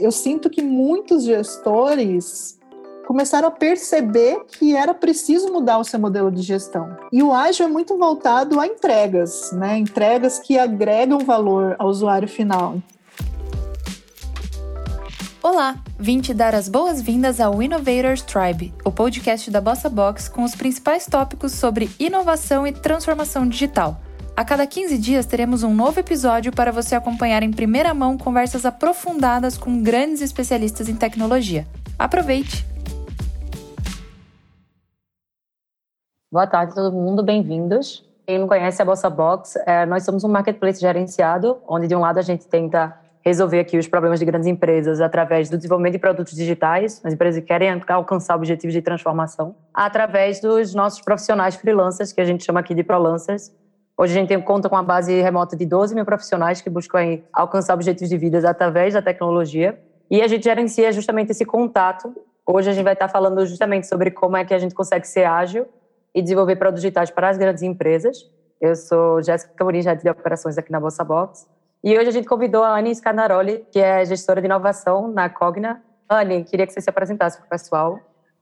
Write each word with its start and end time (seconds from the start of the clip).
eu 0.00 0.10
sinto 0.10 0.48
que 0.48 0.62
muitos 0.62 1.24
gestores 1.24 2.58
começaram 3.06 3.48
a 3.48 3.50
perceber 3.50 4.44
que 4.46 4.74
era 4.74 4.94
preciso 4.94 5.52
mudar 5.52 5.78
o 5.78 5.84
seu 5.84 6.00
modelo 6.00 6.30
de 6.30 6.42
gestão. 6.42 6.96
E 7.12 7.22
o 7.22 7.32
ágil 7.32 7.66
é 7.66 7.68
muito 7.68 7.98
voltado 7.98 8.58
a 8.58 8.66
entregas, 8.66 9.52
né? 9.52 9.76
Entregas 9.76 10.38
que 10.38 10.58
agregam 10.58 11.18
valor 11.18 11.76
ao 11.78 11.88
usuário 11.88 12.28
final. 12.28 12.78
Olá, 15.42 15.76
vim 15.98 16.20
te 16.20 16.32
dar 16.32 16.54
as 16.54 16.68
boas-vindas 16.68 17.40
ao 17.40 17.62
Innovators 17.62 18.22
Tribe, 18.22 18.72
o 18.84 18.92
podcast 18.92 19.50
da 19.50 19.60
Bossa 19.60 19.88
Box 19.88 20.28
com 20.28 20.44
os 20.44 20.54
principais 20.54 21.06
tópicos 21.06 21.52
sobre 21.52 21.90
inovação 21.98 22.66
e 22.66 22.72
transformação 22.72 23.46
digital. 23.48 24.00
A 24.40 24.44
cada 24.44 24.66
15 24.66 24.96
dias 24.96 25.26
teremos 25.26 25.62
um 25.62 25.74
novo 25.74 26.00
episódio 26.00 26.50
para 26.50 26.72
você 26.72 26.94
acompanhar 26.94 27.42
em 27.42 27.52
primeira 27.52 27.92
mão 27.92 28.16
conversas 28.16 28.64
aprofundadas 28.64 29.58
com 29.58 29.82
grandes 29.82 30.22
especialistas 30.22 30.88
em 30.88 30.96
tecnologia. 30.96 31.66
Aproveite! 31.98 32.66
Boa 36.32 36.46
tarde, 36.46 36.74
todo 36.74 36.90
mundo, 36.90 37.22
bem-vindos. 37.22 38.02
Quem 38.26 38.38
não 38.38 38.48
conhece 38.48 38.80
a 38.80 38.84
Bossa 38.86 39.10
Box, 39.10 39.62
é, 39.66 39.84
nós 39.84 40.04
somos 40.04 40.24
um 40.24 40.28
marketplace 40.28 40.80
gerenciado, 40.80 41.58
onde 41.68 41.86
de 41.86 41.94
um 41.94 42.00
lado 42.00 42.16
a 42.16 42.22
gente 42.22 42.46
tenta 42.46 42.98
resolver 43.22 43.60
aqui 43.60 43.76
os 43.76 43.86
problemas 43.86 44.18
de 44.18 44.24
grandes 44.24 44.48
empresas 44.48 45.02
através 45.02 45.50
do 45.50 45.58
desenvolvimento 45.58 45.92
de 45.92 45.98
produtos 45.98 46.34
digitais, 46.34 46.98
as 47.04 47.12
empresas 47.12 47.42
que 47.42 47.46
querem 47.46 47.78
alcançar 47.88 48.36
objetivos 48.36 48.72
de 48.72 48.80
transformação, 48.80 49.54
através 49.74 50.40
dos 50.40 50.74
nossos 50.74 51.02
profissionais 51.02 51.56
freelancers, 51.56 52.10
que 52.10 52.22
a 52.22 52.24
gente 52.24 52.42
chama 52.42 52.60
aqui 52.60 52.74
de 52.74 52.82
prolancers. 52.82 53.52
Hoje 54.00 54.16
a 54.16 54.18
gente 54.18 54.34
conta 54.44 54.66
com 54.66 54.76
uma 54.76 54.82
base 54.82 55.20
remota 55.20 55.54
de 55.54 55.66
12 55.66 55.94
mil 55.94 56.06
profissionais 56.06 56.62
que 56.62 56.70
buscam 56.70 57.20
alcançar 57.30 57.74
objetivos 57.74 58.08
de 58.08 58.16
vida 58.16 58.48
através 58.48 58.94
da 58.94 59.02
tecnologia. 59.02 59.78
E 60.10 60.22
a 60.22 60.26
gente 60.26 60.44
gerencia 60.44 60.90
justamente 60.90 61.32
esse 61.32 61.44
contato. 61.44 62.10
Hoje 62.46 62.70
a 62.70 62.72
gente 62.72 62.82
vai 62.82 62.94
estar 62.94 63.08
falando 63.08 63.44
justamente 63.44 63.86
sobre 63.86 64.10
como 64.10 64.38
é 64.38 64.44
que 64.46 64.54
a 64.54 64.58
gente 64.58 64.74
consegue 64.74 65.06
ser 65.06 65.24
ágil 65.24 65.66
e 66.14 66.22
desenvolver 66.22 66.56
produtos 66.56 66.80
digitais 66.80 67.10
para 67.10 67.28
as 67.28 67.36
grandes 67.36 67.62
empresas. 67.62 68.16
Eu 68.58 68.74
sou 68.74 69.22
Jéssica 69.22 69.62
Mourinho, 69.62 69.94
de 69.94 70.08
operações 70.08 70.56
aqui 70.56 70.72
na 70.72 70.80
Bolsa 70.80 71.04
Box. 71.04 71.46
E 71.84 71.94
hoje 71.94 72.08
a 72.08 72.12
gente 72.12 72.26
convidou 72.26 72.64
a 72.64 72.78
Anne 72.78 72.94
Scanaroli, 72.94 73.66
que 73.70 73.80
é 73.80 74.02
gestora 74.06 74.40
de 74.40 74.46
inovação 74.46 75.12
na 75.12 75.28
Cogna. 75.28 75.82
Anne, 76.08 76.44
queria 76.44 76.66
que 76.66 76.72
você 76.72 76.80
se 76.80 76.88
apresentasse 76.88 77.36
para 77.36 77.44
o 77.44 77.50
pessoal. 77.50 78.00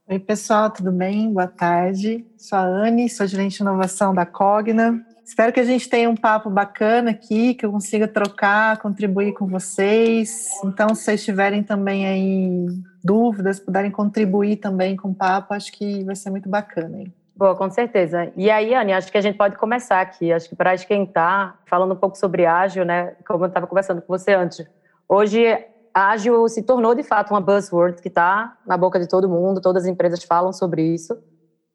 Oi, 0.09 0.19
pessoal, 0.19 0.69
tudo 0.69 0.89
bem? 0.89 1.33
Boa 1.33 1.47
tarde. 1.47 2.25
Sou 2.37 2.57
a 2.57 2.61
Anne, 2.61 3.09
sou 3.09 3.27
gerente 3.27 3.57
de 3.57 3.61
inovação 3.61 4.13
da 4.13 4.25
Cogna. 4.25 5.05
Espero 5.29 5.53
que 5.53 5.59
a 5.59 5.63
gente 5.63 5.87
tenha 5.87 6.09
um 6.09 6.15
papo 6.15 6.49
bacana 6.49 7.11
aqui, 7.11 7.53
que 7.53 7.63
eu 7.63 7.71
consiga 7.71 8.07
trocar, 8.07 8.79
contribuir 8.79 9.33
com 9.33 9.45
vocês. 9.45 10.49
Então, 10.65 10.95
se 10.95 11.03
vocês 11.03 11.23
tiverem 11.23 11.61
também 11.61 12.07
aí 12.07 12.65
dúvidas, 13.03 13.59
puderem 13.59 13.91
contribuir 13.91 14.55
também 14.55 14.95
com 14.95 15.09
o 15.09 15.13
papo, 15.13 15.53
acho 15.53 15.71
que 15.71 16.03
vai 16.03 16.15
ser 16.15 16.31
muito 16.31 16.49
bacana. 16.49 17.01
Hein? 17.01 17.13
Boa, 17.35 17.55
com 17.55 17.69
certeza. 17.69 18.33
E 18.35 18.49
aí, 18.49 18.73
Anne, 18.73 18.91
acho 18.91 19.11
que 19.11 19.19
a 19.19 19.21
gente 19.21 19.37
pode 19.37 19.55
começar 19.55 20.01
aqui. 20.01 20.33
Acho 20.33 20.49
que 20.49 20.55
para 20.55 20.73
esquentar, 20.73 21.59
falando 21.67 21.93
um 21.93 21.97
pouco 21.97 22.17
sobre 22.17 22.47
ágil, 22.47 22.83
né? 22.83 23.13
Como 23.25 23.43
eu 23.43 23.49
estava 23.49 23.67
conversando 23.67 24.01
com 24.01 24.07
você 24.07 24.33
antes. 24.33 24.65
Hoje, 25.07 25.45
ágil 25.93 26.49
se 26.49 26.63
tornou 26.63 26.95
de 26.95 27.03
fato 27.03 27.29
uma 27.29 27.39
buzzword 27.39 28.01
que 28.01 28.07
está 28.07 28.57
na 28.65 28.75
boca 28.75 28.99
de 28.99 29.07
todo 29.07 29.29
mundo, 29.29 29.61
todas 29.61 29.83
as 29.83 29.89
empresas 29.89 30.23
falam 30.23 30.51
sobre 30.51 30.81
isso, 30.81 31.15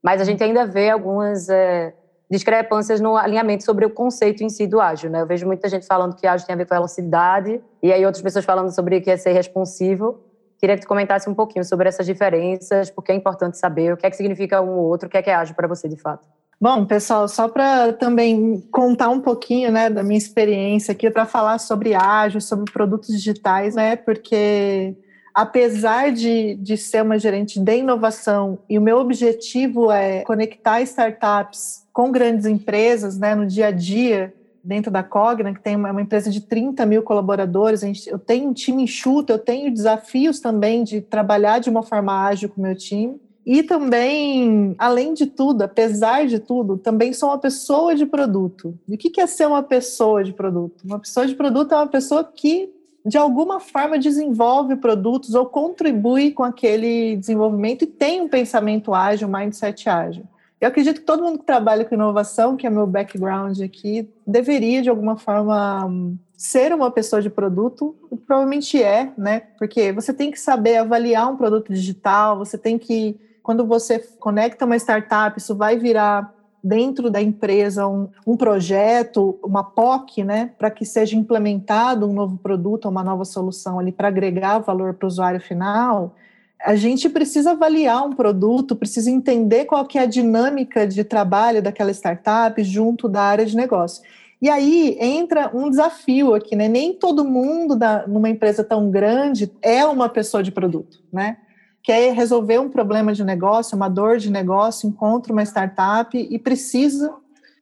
mas 0.02 0.20
a 0.20 0.24
gente 0.24 0.42
ainda 0.42 0.66
vê 0.66 0.90
algumas 0.90 1.48
é, 1.48 1.94
discrepâncias 2.34 3.00
no 3.00 3.16
alinhamento 3.16 3.64
sobre 3.64 3.86
o 3.86 3.90
conceito 3.90 4.42
em 4.42 4.48
si 4.48 4.66
do 4.66 4.80
ágil. 4.80 5.08
Né? 5.08 5.22
Eu 5.22 5.26
vejo 5.26 5.46
muita 5.46 5.68
gente 5.68 5.86
falando 5.86 6.16
que 6.16 6.26
ágil 6.26 6.46
tem 6.46 6.54
a 6.54 6.56
ver 6.56 6.66
com 6.66 6.74
velocidade, 6.74 7.60
e 7.82 7.92
aí 7.92 8.04
outras 8.04 8.22
pessoas 8.22 8.44
falando 8.44 8.74
sobre 8.74 9.00
que 9.00 9.10
é 9.10 9.16
ser 9.16 9.32
responsivo. 9.32 10.20
Queria 10.58 10.76
que 10.76 10.82
tu 10.82 10.88
comentasse 10.88 11.28
um 11.28 11.34
pouquinho 11.34 11.64
sobre 11.64 11.88
essas 11.88 12.06
diferenças, 12.06 12.90
porque 12.90 13.12
é 13.12 13.14
importante 13.14 13.56
saber 13.56 13.92
o 13.92 13.96
que 13.96 14.06
é 14.06 14.10
que 14.10 14.16
significa 14.16 14.60
um 14.60 14.78
ou 14.78 14.86
outro, 14.86 15.06
o 15.06 15.10
que 15.10 15.16
é 15.16 15.22
que 15.22 15.30
é 15.30 15.34
ágil 15.34 15.54
para 15.54 15.68
você 15.68 15.88
de 15.88 15.96
fato. 15.96 16.26
Bom, 16.60 16.84
pessoal, 16.86 17.28
só 17.28 17.48
para 17.48 17.92
também 17.92 18.60
contar 18.72 19.10
um 19.10 19.20
pouquinho 19.20 19.70
né, 19.70 19.90
da 19.90 20.02
minha 20.02 20.18
experiência 20.18 20.92
aqui, 20.92 21.10
para 21.10 21.26
falar 21.26 21.58
sobre 21.58 21.94
ágil, 21.94 22.40
sobre 22.40 22.72
produtos 22.72 23.08
digitais, 23.08 23.74
né? 23.74 23.96
Porque 23.96 24.96
apesar 25.34 26.10
de, 26.10 26.54
de 26.54 26.76
ser 26.76 27.02
uma 27.02 27.18
gerente 27.18 27.60
de 27.60 27.76
inovação 27.76 28.58
e 28.68 28.78
o 28.78 28.82
meu 28.82 28.98
objetivo 28.98 29.90
é 29.90 30.22
conectar 30.22 30.80
startups 30.82 31.83
com 31.94 32.10
grandes 32.10 32.44
empresas 32.44 33.16
né, 33.16 33.36
no 33.36 33.46
dia 33.46 33.68
a 33.68 33.70
dia, 33.70 34.34
dentro 34.64 34.90
da 34.90 35.02
Cogna, 35.02 35.54
que 35.54 35.60
tem 35.60 35.76
uma, 35.76 35.92
uma 35.92 36.02
empresa 36.02 36.28
de 36.28 36.40
30 36.40 36.84
mil 36.84 37.02
colaboradores, 37.04 37.80
gente, 37.80 38.10
eu 38.10 38.18
tenho 38.18 38.48
um 38.48 38.52
time 38.52 38.82
enxuto, 38.82 39.32
eu 39.32 39.38
tenho 39.38 39.72
desafios 39.72 40.40
também 40.40 40.82
de 40.82 41.00
trabalhar 41.00 41.60
de 41.60 41.70
uma 41.70 41.84
forma 41.84 42.26
ágil 42.26 42.48
com 42.48 42.60
o 42.60 42.64
meu 42.64 42.74
time. 42.74 43.20
E 43.46 43.62
também, 43.62 44.74
além 44.76 45.14
de 45.14 45.26
tudo, 45.26 45.62
apesar 45.62 46.26
de 46.26 46.40
tudo, 46.40 46.78
também 46.78 47.12
sou 47.12 47.28
uma 47.28 47.38
pessoa 47.38 47.94
de 47.94 48.06
produto. 48.06 48.76
E 48.88 48.94
o 48.94 48.98
que 48.98 49.20
é 49.20 49.26
ser 49.26 49.46
uma 49.46 49.62
pessoa 49.62 50.24
de 50.24 50.32
produto? 50.32 50.82
Uma 50.82 50.98
pessoa 50.98 51.26
de 51.26 51.34
produto 51.34 51.72
é 51.72 51.76
uma 51.76 51.86
pessoa 51.86 52.24
que, 52.24 52.72
de 53.04 53.18
alguma 53.18 53.60
forma, 53.60 53.98
desenvolve 53.98 54.76
produtos 54.76 55.34
ou 55.34 55.46
contribui 55.46 56.32
com 56.32 56.42
aquele 56.42 57.16
desenvolvimento 57.16 57.82
e 57.82 57.86
tem 57.86 58.22
um 58.22 58.28
pensamento 58.28 58.94
ágil, 58.94 59.28
um 59.28 59.30
mindset 59.30 59.88
ágil. 59.90 60.24
Eu 60.64 60.68
acredito 60.68 61.00
que 61.00 61.06
todo 61.06 61.22
mundo 61.22 61.40
que 61.40 61.44
trabalha 61.44 61.84
com 61.84 61.94
inovação, 61.94 62.56
que 62.56 62.66
é 62.66 62.70
meu 62.70 62.86
background 62.86 63.60
aqui, 63.60 64.08
deveria 64.26 64.80
de 64.80 64.88
alguma 64.88 65.14
forma 65.14 66.16
ser 66.38 66.72
uma 66.72 66.90
pessoa 66.90 67.20
de 67.20 67.28
produto, 67.28 67.94
provavelmente 68.26 68.82
é, 68.82 69.12
né? 69.18 69.40
Porque 69.58 69.92
você 69.92 70.14
tem 70.14 70.30
que 70.30 70.40
saber 70.40 70.78
avaliar 70.78 71.30
um 71.30 71.36
produto 71.36 71.70
digital, 71.70 72.38
você 72.38 72.56
tem 72.56 72.78
que, 72.78 73.14
quando 73.42 73.66
você 73.66 73.98
conecta 74.18 74.64
uma 74.64 74.76
startup, 74.76 75.38
isso 75.38 75.54
vai 75.54 75.76
virar 75.76 76.32
dentro 76.62 77.10
da 77.10 77.20
empresa 77.20 77.86
um, 77.86 78.08
um 78.26 78.34
projeto, 78.34 79.38
uma 79.44 79.62
POC, 79.62 80.24
né, 80.24 80.50
para 80.58 80.70
que 80.70 80.86
seja 80.86 81.14
implementado 81.14 82.08
um 82.08 82.14
novo 82.14 82.38
produto, 82.38 82.88
uma 82.88 83.04
nova 83.04 83.26
solução 83.26 83.78
ali 83.78 83.92
para 83.92 84.08
agregar 84.08 84.60
valor 84.60 84.94
para 84.94 85.04
o 85.04 85.08
usuário 85.08 85.40
final 85.40 86.14
a 86.62 86.76
gente 86.76 87.08
precisa 87.08 87.52
avaliar 87.52 88.04
um 88.04 88.12
produto, 88.12 88.76
precisa 88.76 89.10
entender 89.10 89.66
qual 89.66 89.84
que 89.84 89.98
é 89.98 90.02
a 90.02 90.06
dinâmica 90.06 90.86
de 90.86 91.04
trabalho 91.04 91.62
daquela 91.62 91.90
startup 91.90 92.62
junto 92.62 93.08
da 93.08 93.22
área 93.22 93.44
de 93.44 93.56
negócio. 93.56 94.02
E 94.40 94.50
aí 94.50 94.96
entra 95.00 95.50
um 95.54 95.70
desafio 95.70 96.34
aqui, 96.34 96.54
né? 96.54 96.68
Nem 96.68 96.92
todo 96.92 97.24
mundo 97.24 97.76
da, 97.76 98.06
numa 98.06 98.28
empresa 98.28 98.62
tão 98.62 98.90
grande 98.90 99.50
é 99.62 99.84
uma 99.86 100.08
pessoa 100.08 100.42
de 100.42 100.52
produto, 100.52 101.02
né? 101.12 101.38
Quer 101.82 102.12
resolver 102.14 102.58
um 102.58 102.68
problema 102.68 103.12
de 103.12 103.24
negócio, 103.24 103.76
uma 103.76 103.88
dor 103.88 104.18
de 104.18 104.30
negócio, 104.30 104.88
encontra 104.88 105.32
uma 105.32 105.42
startup 105.42 106.16
e 106.16 106.38
precisa, 106.38 107.14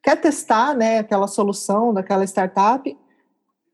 quer 0.02 0.16
testar 0.16 0.74
né, 0.74 0.98
aquela 0.98 1.26
solução 1.26 1.92
daquela 1.92 2.24
startup, 2.24 2.96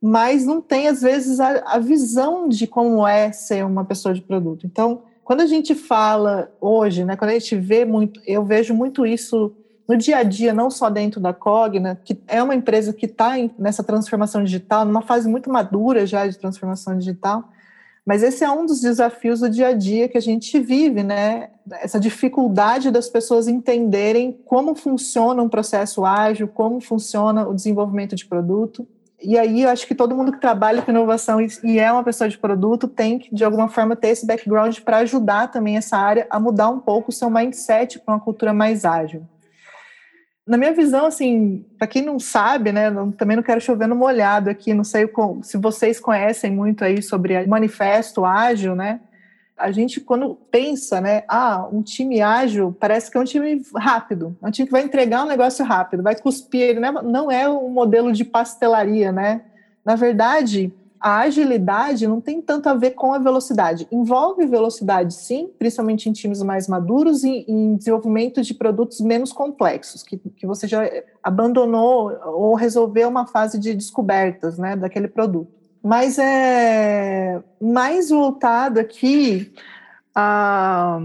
mas 0.03 0.47
não 0.47 0.61
tem, 0.61 0.89
às 0.89 1.03
vezes, 1.03 1.41
a, 1.41 1.75
a 1.75 1.79
visão 1.79 2.49
de 2.49 2.67
como 2.67 3.07
é 3.07 3.33
ser 3.33 3.65
uma 3.65 3.85
pessoa 3.85 4.15
de 4.15 4.23
produto. 4.23 4.67
Então, 4.67 5.03
quando 5.29 5.43
a 5.43 5.47
gente 5.47 5.75
fala 5.75 6.51
hoje, 6.59 7.05
né, 7.05 7.15
quando 7.15 7.33
a 7.33 7.35
gente 7.35 7.55
vê 7.55 7.85
muito, 7.85 8.19
eu 8.27 8.47
vejo 8.47 8.73
muito 8.73 9.05
isso 9.05 9.55
no 9.87 9.95
dia 9.95 10.17
a 10.17 10.23
dia, 10.23 10.55
não 10.55 10.71
só 10.71 10.89
dentro 10.89 11.21
da 11.21 11.35
Cogna, 11.35 12.01
que 12.03 12.19
é 12.27 12.43
uma 12.43 12.55
empresa 12.55 12.95
que 12.95 13.05
está 13.05 13.35
nessa 13.59 13.85
transformação 13.85 14.43
digital, 14.43 14.87
numa 14.87 15.03
fase 15.03 15.29
muito 15.29 15.53
madura 15.53 16.07
já 16.07 16.27
de 16.27 16.39
transformação 16.39 16.97
digital, 16.97 17.47
mas 18.07 18.23
esse 18.23 18.43
é 18.43 18.51
um 18.51 18.65
dos 18.65 18.81
desafios 18.81 19.41
do 19.41 19.51
dia 19.51 19.69
a 19.69 19.73
dia 19.75 20.09
que 20.09 20.17
a 20.17 20.23
gente 20.23 20.59
vive, 20.61 21.03
né? 21.03 21.51
Essa 21.73 22.01
dificuldade 22.01 22.91
das 22.91 23.11
pessoas 23.11 23.49
entenderem 23.49 24.33
como 24.47 24.75
funciona 24.75 25.43
um 25.43 25.49
processo 25.51 26.07
ágil, 26.07 26.49
como 26.49 26.81
funciona 26.81 27.47
o 27.47 27.55
desenvolvimento 27.55 28.17
de 28.17 28.25
produto. 28.25 28.89
E 29.21 29.37
aí 29.37 29.63
eu 29.63 29.69
acho 29.69 29.87
que 29.87 29.95
todo 29.95 30.15
mundo 30.15 30.31
que 30.31 30.41
trabalha 30.41 30.81
com 30.81 30.93
inovação 30.93 31.41
e 31.41 31.79
é 31.79 31.91
uma 31.91 32.05
pessoa 32.05 32.29
de 32.29 32.39
produto 32.39 32.87
tem 32.87 33.19
que, 33.19 33.35
de 33.35 33.45
alguma 33.45 33.69
forma, 33.69 33.97
ter 33.97 34.09
esse 34.09 34.25
background 34.25 34.79
para 34.81 34.99
ajudar 34.99 35.49
também 35.49 35.77
essa 35.77 35.97
área 35.97 36.27
a 36.31 36.39
mudar 36.39 36.69
um 36.69 36.79
pouco 36.79 37.11
o 37.11 37.13
seu 37.13 37.29
mindset 37.29 37.99
para 37.99 38.15
uma 38.15 38.21
cultura 38.21 38.53
mais 38.53 38.85
ágil. 38.85 39.27
Na 40.47 40.57
minha 40.57 40.73
visão, 40.73 41.07
assim, 41.07 41.67
para 41.77 41.87
quem 41.87 42.01
não 42.01 42.19
sabe, 42.19 42.73
né, 42.73 42.91
também 43.19 43.37
não 43.37 43.43
quero 43.43 43.61
chover 43.61 43.87
no 43.87 43.97
molhado 43.97 44.49
aqui, 44.49 44.73
não 44.73 44.85
sei 44.85 45.07
se 45.43 45.59
vocês 45.59 46.01
conhecem 46.01 46.51
muito 46.51 46.85
aí 46.85 47.03
sobre 47.03 47.45
manifesto 47.47 48.25
ágil, 48.25 48.75
né? 48.75 49.01
A 49.59 49.71
gente, 49.73 50.01
quando 50.01 50.37
pensa, 50.51 51.01
né, 51.01 51.25
ah, 51.29 51.69
um 51.71 51.83
time 51.83 52.21
ágil 52.21 52.75
parece 52.79 53.11
que 53.11 53.17
é 53.17 53.21
um 53.21 53.25
time 53.25 53.63
rápido, 53.77 54.37
é 54.43 54.47
um 54.47 54.51
time 54.51 54.67
que 54.67 54.73
vai 54.73 54.83
entregar 54.83 55.25
um 55.25 55.29
negócio 55.29 55.65
rápido, 55.65 56.03
vai 56.03 56.15
cuspir, 56.15 56.79
né? 56.79 56.93
não 57.03 57.31
é 57.31 57.49
um 57.49 57.69
modelo 57.69 58.13
de 58.13 58.25
pastelaria, 58.25 59.11
né? 59.11 59.43
Na 59.85 59.97
verdade, 59.97 60.73
a 61.01 61.21
agilidade 61.21 62.07
não 62.07 62.21
tem 62.21 62.43
tanto 62.43 62.69
a 62.69 62.75
ver 62.75 62.91
com 62.91 63.13
a 63.13 63.19
velocidade. 63.19 63.87
Envolve 63.91 64.47
velocidade, 64.47 65.15
sim, 65.15 65.51
principalmente 65.59 66.09
em 66.09 66.13
times 66.13 66.43
mais 66.43 66.69
maduros 66.69 67.25
e 67.25 67.45
em 67.49 67.77
desenvolvimento 67.77 68.43
de 68.43 68.55
produtos 68.55 69.01
menos 69.01 69.33
complexos, 69.33 70.03
que, 70.03 70.19
que 70.19 70.47
você 70.47 70.67
já 70.67 70.83
abandonou 71.23 72.13
ou 72.25 72.55
resolveu 72.55 73.09
uma 73.09 73.27
fase 73.27 73.59
de 73.59 73.75
descobertas 73.75 74.59
né, 74.59 74.77
daquele 74.77 75.09
produto. 75.09 75.58
Mas 75.83 76.19
é 76.19 77.43
mais 77.61 78.11
voltado 78.11 78.81
aqui 78.81 79.53
a 80.15 81.01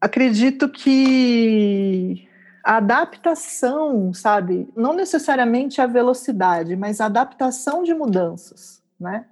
acredito 0.00 0.68
que 0.68 2.26
a 2.64 2.76
adaptação, 2.76 4.12
sabe, 4.14 4.68
não 4.76 4.94
necessariamente 4.94 5.80
a 5.80 5.86
velocidade, 5.86 6.76
mas 6.76 7.00
a 7.00 7.06
adaptação 7.06 7.82
de 7.82 7.92
mudanças, 7.92 8.82
né? 8.98 9.26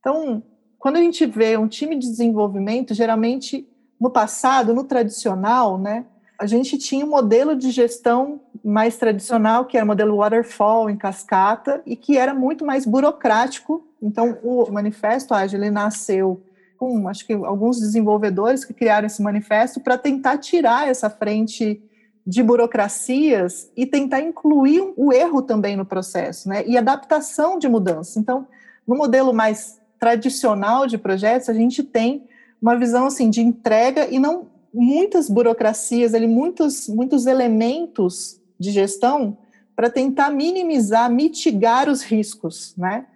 Então, 0.00 0.42
quando 0.78 0.96
a 0.96 1.00
gente 1.00 1.24
vê 1.24 1.56
um 1.56 1.68
time 1.68 1.96
de 1.96 2.08
desenvolvimento, 2.08 2.92
geralmente 2.92 3.68
no 4.00 4.10
passado, 4.10 4.74
no 4.74 4.84
tradicional, 4.84 5.78
né, 5.78 6.04
a 6.38 6.46
gente 6.46 6.76
tinha 6.76 7.06
um 7.06 7.10
modelo 7.10 7.54
de 7.54 7.70
gestão 7.70 8.40
mais 8.64 8.96
tradicional, 8.96 9.64
que 9.64 9.76
era 9.76 9.84
o 9.84 9.86
modelo 9.86 10.16
waterfall 10.16 10.90
em 10.90 10.96
cascata, 10.96 11.80
e 11.86 11.94
que 11.94 12.18
era 12.18 12.34
muito 12.34 12.66
mais 12.66 12.84
burocrático. 12.84 13.86
Então, 14.02 14.38
o 14.42 14.70
manifesto 14.70 15.32
ágil 15.32 15.60
nasceu 15.70 16.42
com, 16.76 17.06
acho 17.08 17.24
que 17.24 17.32
alguns 17.32 17.78
desenvolvedores 17.78 18.64
que 18.64 18.74
criaram 18.74 19.06
esse 19.06 19.22
manifesto 19.22 19.80
para 19.80 19.96
tentar 19.96 20.38
tirar 20.38 20.88
essa 20.88 21.08
frente 21.08 21.80
de 22.26 22.42
burocracias 22.42 23.70
e 23.76 23.86
tentar 23.86 24.20
incluir 24.20 24.92
o 24.96 25.12
erro 25.12 25.42
também 25.42 25.76
no 25.76 25.84
processo, 25.84 26.48
né? 26.48 26.64
E 26.66 26.76
adaptação 26.76 27.58
de 27.58 27.68
mudanças. 27.68 28.16
Então, 28.16 28.46
no 28.86 28.96
modelo 28.96 29.32
mais 29.32 29.80
tradicional 29.98 30.86
de 30.86 30.98
projetos, 30.98 31.48
a 31.48 31.54
gente 31.54 31.82
tem 31.84 32.24
uma 32.60 32.76
visão 32.76 33.06
assim 33.06 33.30
de 33.30 33.40
entrega 33.40 34.08
e 34.08 34.18
não 34.18 34.46
muitas 34.74 35.28
burocracias, 35.28 36.14
ali 36.14 36.26
muitos 36.26 36.88
muitos 36.88 37.26
elementos 37.26 38.40
de 38.58 38.70
gestão 38.70 39.36
para 39.74 39.90
tentar 39.90 40.30
minimizar, 40.30 41.10
mitigar 41.10 41.88
os 41.88 42.02
riscos, 42.02 42.74
né? 42.76 43.06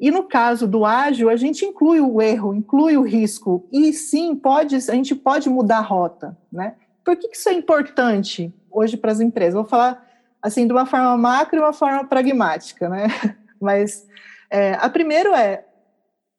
E 0.00 0.10
no 0.10 0.22
caso 0.22 0.66
do 0.66 0.86
ágil, 0.86 1.28
a 1.28 1.36
gente 1.36 1.62
inclui 1.66 2.00
o 2.00 2.22
erro, 2.22 2.54
inclui 2.54 2.96
o 2.96 3.02
risco 3.02 3.68
e 3.70 3.92
sim 3.92 4.34
pode 4.34 4.74
a 4.76 4.94
gente 4.94 5.14
pode 5.14 5.50
mudar 5.50 5.78
a 5.78 5.82
rota, 5.82 6.38
né? 6.50 6.74
Por 7.04 7.16
que, 7.16 7.28
isso 7.30 7.50
é 7.50 7.52
importante 7.52 8.52
hoje 8.70 8.96
para 8.96 9.12
as 9.12 9.20
empresas? 9.20 9.54
Vou 9.54 9.64
falar 9.64 10.02
assim 10.40 10.66
de 10.66 10.72
uma 10.72 10.86
forma 10.86 11.18
macro 11.18 11.58
e 11.58 11.60
uma 11.60 11.74
forma 11.74 12.06
pragmática, 12.06 12.88
né? 12.88 13.08
Mas 13.60 14.06
é, 14.48 14.72
a 14.80 14.88
primeiro 14.88 15.34
é, 15.34 15.66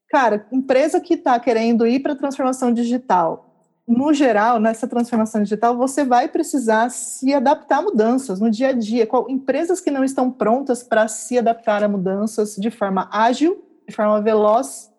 cara, 0.09 0.47
empresa 0.51 0.99
que 0.99 1.13
está 1.13 1.39
querendo 1.39 1.85
ir 1.85 1.99
para 1.99 2.13
a 2.13 2.17
transformação 2.17 2.73
digital, 2.73 3.50
no 3.91 4.13
geral, 4.13 4.57
nessa 4.57 4.87
transformação 4.87 5.43
digital, 5.43 5.75
você 5.75 6.05
vai 6.05 6.29
precisar 6.29 6.89
se 6.89 7.33
adaptar 7.33 7.79
a 7.79 7.81
mudanças 7.81 8.39
no 8.39 8.49
dia 8.49 8.69
a 8.69 8.71
dia. 8.71 9.07
Empresas 9.27 9.81
que 9.81 9.91
não 9.91 10.01
estão 10.01 10.31
prontas 10.31 10.81
para 10.81 11.09
se 11.09 11.37
adaptar 11.37 11.83
a 11.83 11.89
mudanças 11.89 12.55
de 12.55 12.71
forma 12.71 13.09
ágil, 13.11 13.61
de 13.85 13.93
forma 13.93 14.21
veloz, 14.21 14.89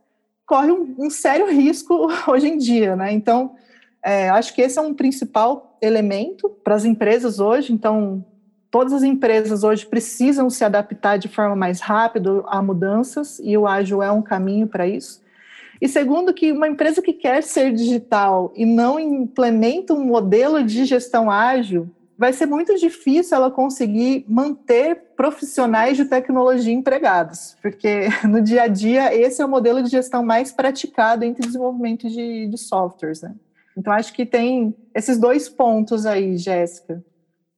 corre 0.44 0.70
um, 0.70 0.94
um 0.98 1.08
sério 1.08 1.50
risco 1.50 2.06
hoje 2.28 2.48
em 2.48 2.58
dia, 2.58 2.94
né? 2.94 3.10
Então, 3.12 3.54
é, 4.04 4.28
acho 4.28 4.54
que 4.54 4.60
esse 4.60 4.78
é 4.78 4.82
um 4.82 4.92
principal 4.92 5.78
elemento 5.80 6.50
para 6.62 6.74
as 6.74 6.84
empresas 6.84 7.40
hoje. 7.40 7.72
Então, 7.72 8.22
todas 8.70 8.92
as 8.92 9.02
empresas 9.02 9.64
hoje 9.64 9.86
precisam 9.86 10.50
se 10.50 10.64
adaptar 10.64 11.16
de 11.16 11.28
forma 11.28 11.56
mais 11.56 11.80
rápida 11.80 12.42
a 12.46 12.60
mudanças 12.60 13.40
e 13.42 13.56
o 13.56 13.66
ágil 13.66 14.02
é 14.02 14.12
um 14.12 14.20
caminho 14.20 14.66
para 14.66 14.86
isso. 14.86 15.22
E 15.82 15.88
segundo, 15.88 16.32
que 16.32 16.52
uma 16.52 16.68
empresa 16.68 17.02
que 17.02 17.12
quer 17.12 17.42
ser 17.42 17.72
digital 17.72 18.52
e 18.54 18.64
não 18.64 19.00
implementa 19.00 19.92
um 19.92 20.04
modelo 20.04 20.62
de 20.62 20.84
gestão 20.84 21.28
ágil, 21.28 21.90
vai 22.16 22.32
ser 22.32 22.46
muito 22.46 22.78
difícil 22.78 23.36
ela 23.36 23.50
conseguir 23.50 24.24
manter 24.28 24.94
profissionais 25.16 25.96
de 25.96 26.04
tecnologia 26.04 26.72
empregados, 26.72 27.56
porque 27.60 28.06
no 28.22 28.40
dia 28.40 28.62
a 28.62 28.68
dia 28.68 29.12
esse 29.12 29.42
é 29.42 29.44
o 29.44 29.48
modelo 29.48 29.82
de 29.82 29.90
gestão 29.90 30.22
mais 30.22 30.52
praticado 30.52 31.24
entre 31.24 31.44
desenvolvimento 31.44 32.08
de, 32.08 32.46
de 32.46 32.58
softwares. 32.58 33.20
Né? 33.20 33.34
Então, 33.76 33.92
acho 33.92 34.12
que 34.12 34.24
tem 34.24 34.76
esses 34.94 35.18
dois 35.18 35.48
pontos 35.48 36.06
aí, 36.06 36.36
Jéssica, 36.36 37.04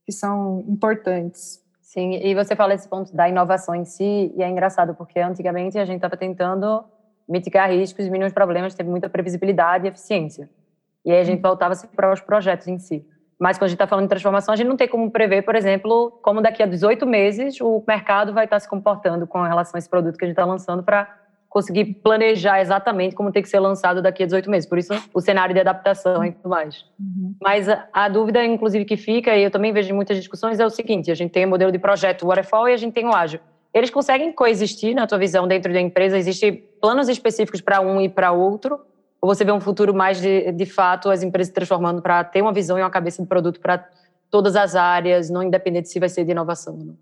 que 0.06 0.12
são 0.12 0.65
importantes. 0.67 1.62
Sim, 1.82 2.15
e 2.15 2.35
você 2.35 2.56
fala 2.56 2.73
esse 2.73 2.88
ponto 2.88 3.15
da 3.15 3.29
inovação 3.29 3.75
em 3.75 3.85
si, 3.85 4.32
e 4.35 4.43
é 4.43 4.49
engraçado, 4.49 4.94
porque 4.94 5.21
antigamente 5.21 5.79
a 5.79 5.85
gente 5.85 5.97
estava 5.97 6.17
tentando 6.17 6.82
mitigar 7.29 7.71
riscos, 7.71 8.05
diminuir 8.05 8.26
os 8.26 8.32
problemas, 8.32 8.75
ter 8.75 8.85
muita 8.85 9.09
previsibilidade 9.09 9.87
e 9.87 9.88
eficiência. 9.88 10.49
E 11.05 11.12
aí 11.12 11.21
a 11.21 11.25
gente 11.25 11.41
voltava 11.41 11.75
para 11.94 12.12
os 12.12 12.21
projetos 12.21 12.67
em 12.69 12.79
si. 12.79 13.06
Mas 13.38 13.59
quando 13.59 13.65
a 13.65 13.69
gente 13.69 13.76
está 13.76 13.87
falando 13.87 14.05
de 14.05 14.11
transformação, 14.11 14.55
a 14.55 14.56
gente 14.56 14.69
não 14.69 14.76
tem 14.76 14.88
como 14.88 15.11
prever, 15.11 15.43
por 15.43 15.55
exemplo, 15.55 16.12
como 16.23 16.41
daqui 16.41 16.62
a 16.62 16.67
18 16.67 17.05
meses 17.06 17.61
o 17.61 17.82
mercado 17.87 18.32
vai 18.32 18.44
estar 18.44 18.61
se 18.61 18.69
comportando 18.69 19.26
com 19.26 19.43
relação 19.43 19.76
a 19.76 19.79
esse 19.79 19.88
produto 19.88 20.17
que 20.17 20.25
a 20.25 20.29
gente 20.29 20.35
está 20.35 20.44
lançando 20.44 20.82
para 20.82 21.09
conseguir 21.55 21.85
planejar 22.03 22.61
exatamente 22.61 23.15
como 23.15 23.31
tem 23.31 23.41
que 23.41 23.49
ser 23.49 23.61
lançado 23.61 24.03
daqui 24.03 24.25
a 24.25 24.26
18 24.26 24.50
meses. 24.50 24.69
Por 24.69 24.76
isso, 24.76 24.93
o 25.12 25.21
cenário 25.21 25.55
de 25.55 25.61
adaptação 25.61 26.25
e 26.25 26.32
tudo 26.32 26.49
mais. 26.49 26.85
Uhum. 26.99 27.35
Mas 27.41 27.69
a, 27.69 27.87
a, 27.93 28.09
dúvida, 28.09 28.44
inclusive, 28.44 28.85
que 28.85 28.97
fica, 28.97 29.37
e 29.37 29.44
eu 29.44 29.50
também 29.50 29.73
vejo 29.73 29.91
em 29.91 29.94
muitas 29.94 30.17
discussões, 30.17 30.59
é 30.59 30.67
o 30.67 30.71
seguinte: 30.71 31.12
a 31.12 31.15
gente 31.15 31.31
tem 31.31 31.44
o 31.44 31.49
modelo 31.49 31.71
de 31.71 31.79
projeto 31.79 32.26
waterfall 32.26 32.69
e 32.69 32.73
a 32.73 32.76
gente 32.76 32.93
tem 32.93 33.06
o 33.06 33.15
ágil. 33.15 33.38
Eles 33.75 33.91
conseguem 33.91 34.32
coexistir, 34.32 34.94
na 34.94 35.05
tua 35.05 35.19
visão, 35.19 35.49
dentro 35.49 35.73
da 35.73 35.81
empresa? 35.81 36.17
Existem 36.17 36.65
planos 36.81 37.09
específicos 37.09 37.61
para 37.61 37.81
um 37.81 38.00
e 38.00 38.09
para 38.09 38.31
outro? 38.31 38.81
Ou 39.21 39.35
você 39.35 39.44
vê 39.44 39.50
um 39.50 39.61
futuro 39.61 39.93
mais 39.93 40.21
de, 40.21 40.53
de 40.53 40.65
fato, 40.65 41.11
as 41.11 41.25
empresas 41.25 41.49
se 41.49 41.55
transformando 41.55 42.00
para 42.00 42.23
ter 42.23 42.41
uma 42.41 42.53
visão 42.53 42.79
e 42.79 42.82
uma 42.82 42.91
cabeça 42.91 43.21
de 43.21 43.29
produto 43.29 43.59
para 43.59 43.85
todas 44.31 44.55
as 44.55 44.76
áreas, 44.76 45.29
não 45.29 45.43
independente 45.43 45.88
se 45.88 45.99
vai 45.99 46.09
ser 46.09 46.25
de 46.25 46.31
inovação 46.31 46.75
ou 46.75 46.85
não? 46.85 46.97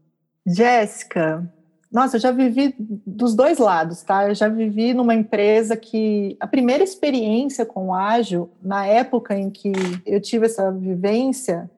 Jéssica, 0.46 1.46
nossa, 1.92 2.16
eu 2.16 2.20
já 2.20 2.30
vivi 2.30 2.74
dos 2.78 3.34
dois 3.34 3.58
lados, 3.58 4.02
tá? 4.02 4.26
Eu 4.28 4.34
já 4.34 4.48
vivi 4.48 4.94
numa 4.94 5.14
empresa 5.14 5.76
que 5.76 6.38
a 6.40 6.46
primeira 6.46 6.82
experiência 6.82 7.66
com 7.66 7.88
o 7.88 7.94
ágil, 7.94 8.48
na 8.62 8.86
época 8.86 9.36
em 9.36 9.50
que 9.50 9.72
eu 10.06 10.18
tive 10.20 10.46
essa 10.46 10.70
vivência, 10.72 11.70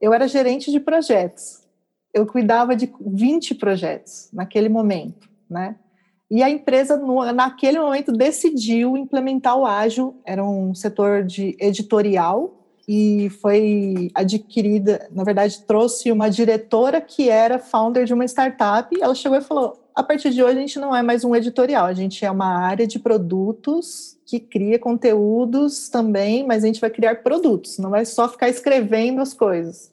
eu 0.00 0.12
era 0.12 0.26
gerente 0.26 0.72
de 0.72 0.80
projetos. 0.80 1.59
Eu 2.12 2.26
cuidava 2.26 2.74
de 2.74 2.92
20 3.00 3.54
projetos 3.54 4.28
naquele 4.32 4.68
momento, 4.68 5.28
né? 5.48 5.76
E 6.30 6.42
a 6.44 6.50
empresa, 6.50 6.96
naquele 7.34 7.80
momento, 7.80 8.12
decidiu 8.12 8.96
implementar 8.96 9.58
o 9.58 9.66
ágil. 9.66 10.20
Era 10.24 10.44
um 10.44 10.72
setor 10.74 11.24
de 11.24 11.56
editorial 11.58 12.60
e 12.86 13.30
foi 13.40 14.10
adquirida, 14.14 15.08
na 15.12 15.24
verdade, 15.24 15.62
trouxe 15.62 16.10
uma 16.10 16.28
diretora 16.28 17.00
que 17.00 17.28
era 17.28 17.58
founder 17.58 18.04
de 18.04 18.14
uma 18.14 18.24
startup. 18.24 18.96
ela 19.00 19.14
chegou 19.14 19.38
e 19.38 19.40
falou: 19.40 19.80
a 19.94 20.02
partir 20.02 20.30
de 20.30 20.42
hoje 20.42 20.56
a 20.56 20.60
gente 20.60 20.78
não 20.78 20.94
é 20.94 21.02
mais 21.02 21.24
um 21.24 21.34
editorial, 21.34 21.86
a 21.86 21.92
gente 21.92 22.24
é 22.24 22.30
uma 22.30 22.58
área 22.58 22.86
de 22.86 22.98
produtos 22.98 24.18
que 24.24 24.38
cria 24.38 24.78
conteúdos 24.78 25.88
também, 25.88 26.46
mas 26.46 26.62
a 26.62 26.66
gente 26.66 26.80
vai 26.80 26.90
criar 26.90 27.22
produtos, 27.22 27.78
não 27.78 27.90
vai 27.90 28.04
só 28.04 28.28
ficar 28.28 28.48
escrevendo 28.48 29.20
as 29.20 29.34
coisas. 29.34 29.89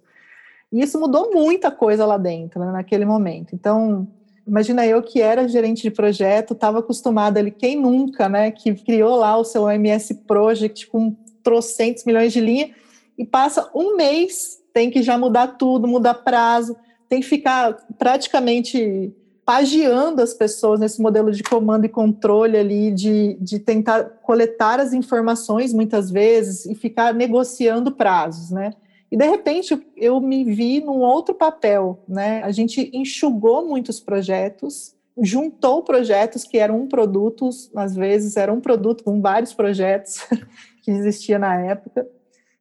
E 0.72 0.82
isso 0.82 1.00
mudou 1.00 1.32
muita 1.34 1.72
coisa 1.72 2.06
lá 2.06 2.18
dentro, 2.18 2.60
né, 2.60 2.72
naquele 2.72 3.06
momento. 3.06 3.56
Então, 3.56 4.08
imagina 4.46 4.86
eu 4.86 5.02
que 5.02 5.22
era 5.22 5.48
gerente 5.48 5.82
de 5.82 5.92
projeto, 5.92 6.54
estava 6.54 6.80
acostumada 6.80 7.40
ali, 7.40 7.52
quem 7.52 7.80
nunca, 7.80 8.28
né, 8.28 8.52
que 8.52 8.74
criou 8.74 9.16
lá 9.16 9.38
o 9.38 9.44
seu 9.44 9.70
MS 9.70 10.14
Project 10.26 10.88
com 10.88 11.16
trocentos 11.42 12.04
milhões 12.04 12.34
de 12.34 12.42
linha, 12.42 12.72
e 13.18 13.26
passa 13.26 13.70
um 13.74 13.96
mês, 13.96 14.60
tem 14.74 14.92
que 14.92 15.02
já 15.02 15.18
mudar 15.18 15.48
tudo, 15.58 15.88
mudar 15.88 16.14
prazo, 16.16 16.76
tem 17.10 17.22
que 17.22 17.28
ficar 17.28 17.74
praticamente 17.98 19.14
pagiando 19.46 20.22
as 20.22 20.34
pessoas 20.34 20.78
nesse 20.78 21.02
modelo 21.02 21.32
de 21.32 21.42
comando 21.42 21.86
e 21.86 21.90
controle 21.90 22.58
ali, 22.58 22.92
de, 22.92 23.38
de 23.40 23.60
tentar 23.60 24.04
coletar 24.22 24.78
as 24.78 24.92
informações 24.92 25.72
muitas 25.72 26.12
vezes 26.12 26.66
e 26.66 26.76
ficar 26.76 27.14
negociando 27.14 27.94
prazos, 27.94 28.52
né? 28.52 28.74
E 29.12 29.18
de 29.18 29.26
repente 29.26 29.80
eu 29.96 30.20
me 30.20 30.44
vi 30.44 30.82
num 30.82 31.00
outro 31.00 31.34
papel, 31.34 32.04
né? 32.08 32.44
A 32.44 32.52
gente 32.52 32.90
enxugou 32.94 33.66
muitos 33.66 34.00
projetos, 34.00 34.96
juntou 35.22 35.84
projetos 35.84 36.44
que 36.44 36.58
eram 36.58 36.82
um 36.82 36.88
produto, 36.88 37.50
às 37.76 37.96
vezes 37.96 38.36
era 38.36 38.52
um 38.52 38.60
produto 38.60 39.04
com 39.04 39.22
vários 39.22 39.54
projetos 39.54 40.28
que 40.84 40.92
existia 40.92 41.40
na 41.40 41.60
época, 41.60 42.08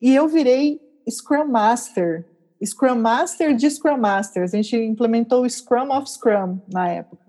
e 0.01 0.15
eu 0.15 0.29
virei 0.29 0.81
Scrum 1.09 1.47
Master, 1.47 2.25
Scrum 2.65 2.97
Master 2.97 3.55
de 3.55 3.71
Scrum 3.71 3.99
Masters. 3.99 4.55
A 4.55 4.57
gente 4.57 4.77
implementou 4.77 5.43
o 5.43 5.51
Scrum 5.51 5.91
of 5.91 6.11
Scrum 6.11 6.61
na 6.73 6.89
época, 6.89 7.25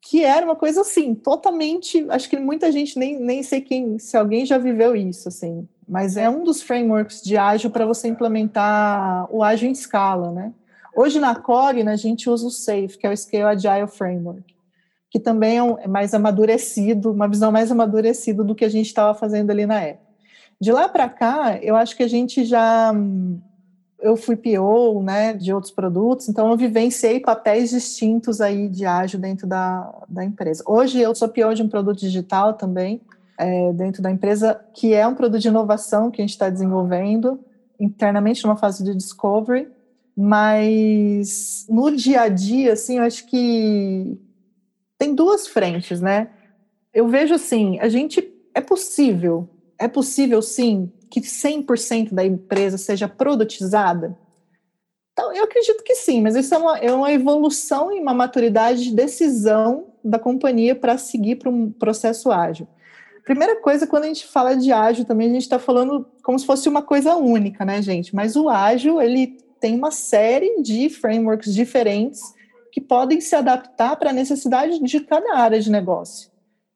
que 0.00 0.24
era 0.24 0.44
uma 0.44 0.56
coisa 0.56 0.80
assim, 0.80 1.14
totalmente. 1.14 2.04
Acho 2.10 2.28
que 2.28 2.38
muita 2.38 2.72
gente 2.72 2.98
nem, 2.98 3.18
nem 3.18 3.42
sei 3.42 3.60
quem, 3.60 3.98
se 3.98 4.16
alguém 4.16 4.44
já 4.44 4.58
viveu 4.58 4.96
isso, 4.96 5.28
assim. 5.28 5.68
Mas 5.88 6.16
é 6.16 6.28
um 6.28 6.44
dos 6.44 6.62
frameworks 6.62 7.22
de 7.22 7.36
ágil 7.36 7.70
para 7.70 7.84
você 7.84 8.08
implementar 8.08 9.26
o 9.30 9.42
ágil 9.42 9.68
em 9.68 9.72
escala, 9.72 10.30
né? 10.30 10.52
Hoje 10.94 11.18
na 11.18 11.34
Core, 11.34 11.82
né, 11.82 11.92
a 11.92 11.96
gente 11.96 12.28
usa 12.28 12.46
o 12.46 12.50
SAFe, 12.50 12.98
que 12.98 13.06
é 13.06 13.10
o 13.10 13.16
Scale 13.16 13.44
Agile 13.44 13.88
Framework, 13.88 14.54
que 15.10 15.18
também 15.18 15.58
é, 15.58 15.84
é 15.84 15.88
mais 15.88 16.12
amadurecido, 16.12 17.10
uma 17.10 17.26
visão 17.26 17.50
mais 17.50 17.72
amadurecida 17.72 18.44
do 18.44 18.54
que 18.54 18.64
a 18.64 18.68
gente 18.68 18.86
estava 18.86 19.14
fazendo 19.14 19.50
ali 19.50 19.64
na 19.64 19.80
época. 19.80 20.12
De 20.60 20.70
lá 20.70 20.88
para 20.88 21.08
cá, 21.08 21.58
eu 21.62 21.74
acho 21.74 21.96
que 21.96 22.02
a 22.02 22.08
gente 22.08 22.44
já 22.44 22.92
eu 24.02 24.16
fui 24.16 24.36
PO, 24.36 25.00
né, 25.02 25.32
de 25.32 25.54
outros 25.54 25.72
produtos, 25.72 26.28
então 26.28 26.50
eu 26.50 26.56
vivenciei 26.56 27.20
papéis 27.20 27.70
distintos 27.70 28.40
aí 28.40 28.68
de 28.68 28.84
ágil 28.84 29.18
dentro 29.18 29.46
da, 29.46 29.94
da 30.08 30.24
empresa. 30.24 30.62
Hoje 30.66 31.00
eu 31.00 31.14
sou 31.14 31.28
PO 31.28 31.54
de 31.54 31.62
um 31.62 31.68
produto 31.68 32.00
digital 32.00 32.54
também, 32.54 33.00
é, 33.42 33.72
dentro 33.72 34.00
da 34.00 34.10
empresa, 34.10 34.54
que 34.72 34.94
é 34.94 35.06
um 35.06 35.14
produto 35.14 35.40
de 35.40 35.48
inovação 35.48 36.10
que 36.10 36.20
a 36.20 36.24
gente 36.24 36.30
está 36.30 36.48
desenvolvendo 36.48 37.40
internamente 37.78 38.44
numa 38.44 38.56
fase 38.56 38.84
de 38.84 38.94
discovery, 38.94 39.68
mas 40.16 41.66
no 41.68 41.90
dia 41.90 42.22
a 42.22 42.28
dia, 42.28 42.74
assim, 42.74 42.98
eu 42.98 43.02
acho 43.02 43.26
que 43.26 44.16
tem 44.96 45.14
duas 45.14 45.48
frentes, 45.48 46.00
né? 46.00 46.28
Eu 46.94 47.08
vejo 47.08 47.34
assim, 47.34 47.80
a 47.80 47.88
gente 47.88 48.32
é 48.54 48.60
possível, 48.60 49.48
é 49.78 49.88
possível 49.88 50.40
sim 50.40 50.92
que 51.10 51.20
100% 51.20 52.14
da 52.14 52.24
empresa 52.24 52.78
seja 52.78 53.08
produtizada? 53.08 54.16
Então, 55.12 55.34
eu 55.34 55.44
acredito 55.44 55.82
que 55.82 55.94
sim, 55.94 56.22
mas 56.22 56.36
isso 56.36 56.54
é 56.54 56.58
uma, 56.58 56.78
é 56.78 56.92
uma 56.92 57.12
evolução 57.12 57.92
e 57.92 58.00
uma 58.00 58.14
maturidade 58.14 58.84
de 58.84 58.94
decisão 58.94 59.88
da 60.04 60.18
companhia 60.18 60.74
para 60.74 60.96
seguir 60.96 61.36
para 61.36 61.50
um 61.50 61.70
processo 61.70 62.30
ágil. 62.30 62.66
Primeira 63.24 63.60
coisa, 63.60 63.86
quando 63.86 64.04
a 64.04 64.08
gente 64.08 64.26
fala 64.26 64.56
de 64.56 64.72
ágil 64.72 65.04
também, 65.04 65.30
a 65.30 65.32
gente 65.32 65.42
está 65.42 65.58
falando 65.58 66.06
como 66.22 66.38
se 66.38 66.44
fosse 66.44 66.68
uma 66.68 66.82
coisa 66.82 67.16
única, 67.16 67.64
né, 67.64 67.80
gente? 67.80 68.14
Mas 68.14 68.34
o 68.34 68.48
ágil, 68.48 69.00
ele 69.00 69.38
tem 69.60 69.76
uma 69.76 69.92
série 69.92 70.60
de 70.60 70.88
frameworks 70.88 71.54
diferentes 71.54 72.20
que 72.72 72.80
podem 72.80 73.20
se 73.20 73.36
adaptar 73.36 73.96
para 73.96 74.10
a 74.10 74.12
necessidade 74.12 74.82
de 74.82 75.00
cada 75.00 75.36
área 75.36 75.60
de 75.60 75.70
negócio. 75.70 76.30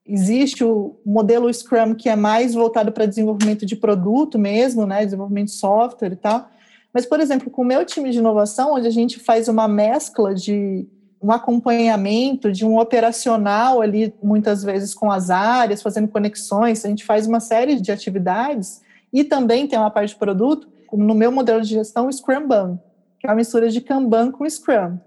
Existe 0.07 0.63
o 0.63 0.95
modelo 1.05 1.53
Scrum 1.53 1.95
que 1.97 2.09
é 2.09 2.15
mais 2.15 2.55
voltado 2.55 2.93
para 2.93 3.07
desenvolvimento 3.07 3.67
de 3.67 3.75
produto 3.75 4.39
mesmo, 4.39 4.87
né, 4.87 5.05
desenvolvimento 5.05 5.47
de 5.47 5.55
software 5.55 6.13
e 6.13 6.17
tal. 6.17 6.49
Mas, 6.93 7.05
por 7.05 7.19
exemplo, 7.19 7.51
com 7.51 7.63
o 7.63 7.65
meu 7.65 7.85
time 7.85 8.11
de 8.11 8.19
inovação, 8.19 8.75
onde 8.75 8.87
a 8.87 8.91
gente 8.91 9.19
faz 9.19 9.49
uma 9.49 9.67
mescla 9.67 10.33
de 10.33 10.87
um 11.27 11.33
acompanhamento, 11.33 12.53
de 12.53 12.65
um 12.65 12.79
operacional 12.79 13.83
ali, 13.83 14.15
muitas 14.23 14.63
vezes 14.63 14.95
com 14.95 15.11
as 15.11 15.29
áreas, 15.29 15.83
fazendo 15.83 16.07
conexões, 16.07 16.85
a 16.85 16.89
gente 16.89 17.05
faz 17.05 17.27
uma 17.27 17.41
série 17.41 17.81
de 17.81 17.91
atividades 17.91 18.81
e 19.13 19.25
também 19.25 19.67
tem 19.67 19.77
uma 19.77 19.91
parte 19.91 20.11
de 20.11 20.17
produto, 20.21 20.69
no 20.93 21.17
meu 21.17 21.33
modelo 21.33 21.61
de 21.63 21.71
gestão, 21.71 22.07
o 22.07 22.13
Scrum 22.13 22.79
que 23.19 23.27
é 23.27 23.29
uma 23.29 23.35
mistura 23.35 23.69
de 23.69 23.81
Kanban 23.81 24.31
com 24.31 24.49
Scrum. 24.49 24.99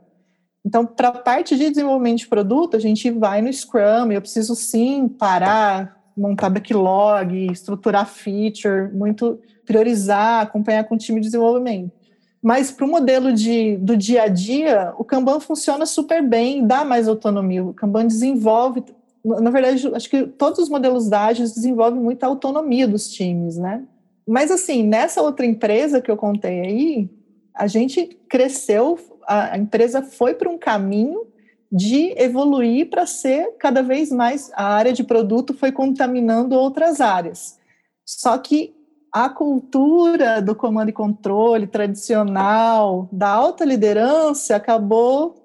Então, 0.65 0.85
para 0.85 1.07
a 1.07 1.13
parte 1.13 1.57
de 1.57 1.69
desenvolvimento 1.69 2.19
de 2.19 2.27
produto, 2.27 2.75
a 2.75 2.79
gente 2.79 3.09
vai 3.09 3.41
no 3.41 3.51
Scrum, 3.51 4.11
eu 4.11 4.19
preciso 4.19 4.55
sim 4.55 5.07
parar, 5.07 5.97
montar 6.17 6.49
backlog, 6.49 7.49
estruturar 7.49 8.05
feature, 8.05 8.91
muito 8.93 9.39
priorizar, 9.65 10.41
acompanhar 10.41 10.83
com 10.83 10.95
o 10.95 10.97
time 10.97 11.21
de 11.21 11.27
desenvolvimento. 11.27 11.98
Mas 12.41 12.71
para 12.71 12.85
o 12.85 12.89
modelo 12.89 13.33
de, 13.33 13.75
do 13.77 13.97
dia 13.97 14.23
a 14.23 14.27
dia, 14.27 14.93
o 14.97 15.03
Kanban 15.03 15.39
funciona 15.39 15.85
super 15.85 16.21
bem, 16.21 16.65
dá 16.65 16.85
mais 16.85 17.07
autonomia. 17.07 17.63
O 17.63 17.73
Kanban 17.73 18.07
desenvolve, 18.07 18.83
na 19.23 19.49
verdade, 19.49 19.89
acho 19.93 20.09
que 20.09 20.25
todos 20.25 20.59
os 20.59 20.69
modelos 20.69 21.09
da 21.09 21.25
Agile 21.25 21.49
desenvolvem 21.49 22.01
muita 22.01 22.27
autonomia 22.27 22.87
dos 22.87 23.09
times, 23.09 23.57
né? 23.57 23.83
Mas 24.25 24.51
assim, 24.51 24.83
nessa 24.83 25.21
outra 25.21 25.45
empresa 25.45 25.99
que 25.99 26.09
eu 26.09 26.15
contei 26.15 26.61
aí, 26.61 27.09
a 27.53 27.67
gente 27.67 28.17
cresceu 28.29 28.97
a, 29.29 29.55
empresa 29.57 30.01
foi 30.01 30.33
para 30.33 30.49
um 30.49 30.57
caminho 30.57 31.27
de 31.71 32.13
evoluir 32.19 32.89
para 32.89 33.05
ser 33.05 33.55
cada 33.59 33.83
vez 33.83 34.11
mais 34.11 34.51
a 34.55 34.73
área 34.73 34.91
de 34.91 35.03
produto 35.03 35.53
foi 35.53 35.71
contaminando 35.71 36.55
outras 36.55 36.99
áreas. 36.99 37.59
Só 38.03 38.35
que 38.39 38.75
a 39.11 39.29
cultura 39.29 40.41
do 40.41 40.55
comando 40.55 40.89
e 40.89 40.93
controle 40.93 41.67
tradicional, 41.67 43.09
da 43.11 43.29
alta 43.29 43.65
liderança, 43.65 44.55
acabou 44.55 45.35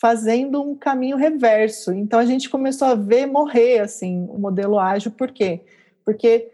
fazendo 0.00 0.62
um 0.62 0.74
caminho 0.74 1.16
reverso. 1.16 1.92
Então 1.92 2.18
a 2.18 2.24
gente 2.24 2.48
começou 2.48 2.88
a 2.88 2.94
ver 2.94 3.26
morrer 3.26 3.80
assim 3.80 4.26
o 4.30 4.38
modelo 4.38 4.78
ágil, 4.78 5.10
por 5.10 5.30
quê? 5.30 5.60
Porque 6.04 6.50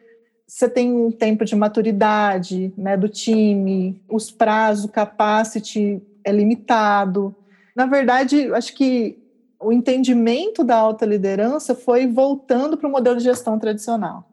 você 0.46 0.68
tem 0.68 0.92
um 0.92 1.10
tempo 1.10 1.44
de 1.44 1.56
maturidade 1.56 2.72
né, 2.76 2.96
do 2.96 3.08
time, 3.08 4.00
os 4.08 4.30
prazos, 4.30 4.90
capacity 4.90 6.02
é 6.22 6.32
limitado. 6.32 7.34
Na 7.74 7.86
verdade, 7.86 8.52
acho 8.52 8.74
que 8.74 9.18
o 9.60 9.72
entendimento 9.72 10.62
da 10.62 10.76
alta 10.76 11.06
liderança 11.06 11.74
foi 11.74 12.06
voltando 12.06 12.76
para 12.76 12.88
o 12.88 12.92
modelo 12.92 13.16
de 13.16 13.24
gestão 13.24 13.58
tradicional. 13.58 14.28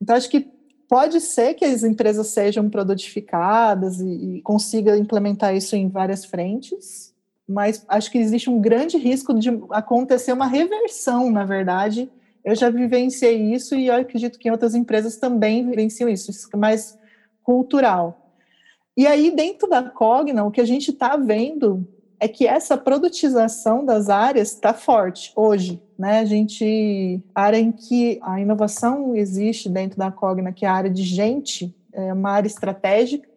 Então, 0.00 0.16
acho 0.16 0.28
que 0.28 0.53
pode 0.94 1.20
ser 1.20 1.54
que 1.54 1.64
as 1.64 1.82
empresas 1.82 2.28
sejam 2.28 2.70
produtificadas 2.70 3.98
e, 3.98 4.36
e 4.36 4.42
consiga 4.42 4.96
implementar 4.96 5.52
isso 5.52 5.74
em 5.74 5.88
várias 5.88 6.24
frentes, 6.24 7.12
mas 7.48 7.84
acho 7.88 8.08
que 8.12 8.18
existe 8.18 8.48
um 8.48 8.60
grande 8.60 8.96
risco 8.96 9.34
de 9.34 9.48
acontecer 9.70 10.32
uma 10.32 10.46
reversão, 10.46 11.32
na 11.32 11.44
verdade. 11.44 12.08
Eu 12.44 12.54
já 12.54 12.70
vivenciei 12.70 13.52
isso 13.52 13.74
e 13.74 13.88
eu 13.88 13.94
acredito 13.96 14.38
que 14.38 14.48
outras 14.48 14.76
empresas 14.76 15.16
também 15.16 15.68
vivenciam 15.68 16.08
isso, 16.08 16.30
isso 16.30 16.48
é 16.54 16.56
mais 16.56 16.96
cultural. 17.42 18.30
E 18.96 19.04
aí, 19.04 19.32
dentro 19.32 19.68
da 19.68 19.82
Cogna, 19.82 20.44
o 20.44 20.50
que 20.52 20.60
a 20.60 20.64
gente 20.64 20.92
está 20.92 21.16
vendo 21.16 21.84
é 22.24 22.28
que 22.28 22.46
essa 22.46 22.78
produtização 22.78 23.84
das 23.84 24.08
áreas 24.08 24.52
está 24.52 24.72
forte 24.72 25.30
hoje. 25.36 25.82
Né? 25.98 26.20
A 26.20 26.24
gente, 26.24 27.22
a 27.34 27.42
área 27.42 27.58
em 27.58 27.70
que 27.70 28.18
a 28.22 28.40
inovação 28.40 29.14
existe 29.14 29.68
dentro 29.68 29.98
da 29.98 30.10
Cogna, 30.10 30.50
que 30.50 30.64
é 30.64 30.68
a 30.68 30.72
área 30.72 30.90
de 30.90 31.02
gente, 31.02 31.76
é 31.92 32.14
uma 32.14 32.30
área 32.30 32.48
estratégica, 32.48 33.28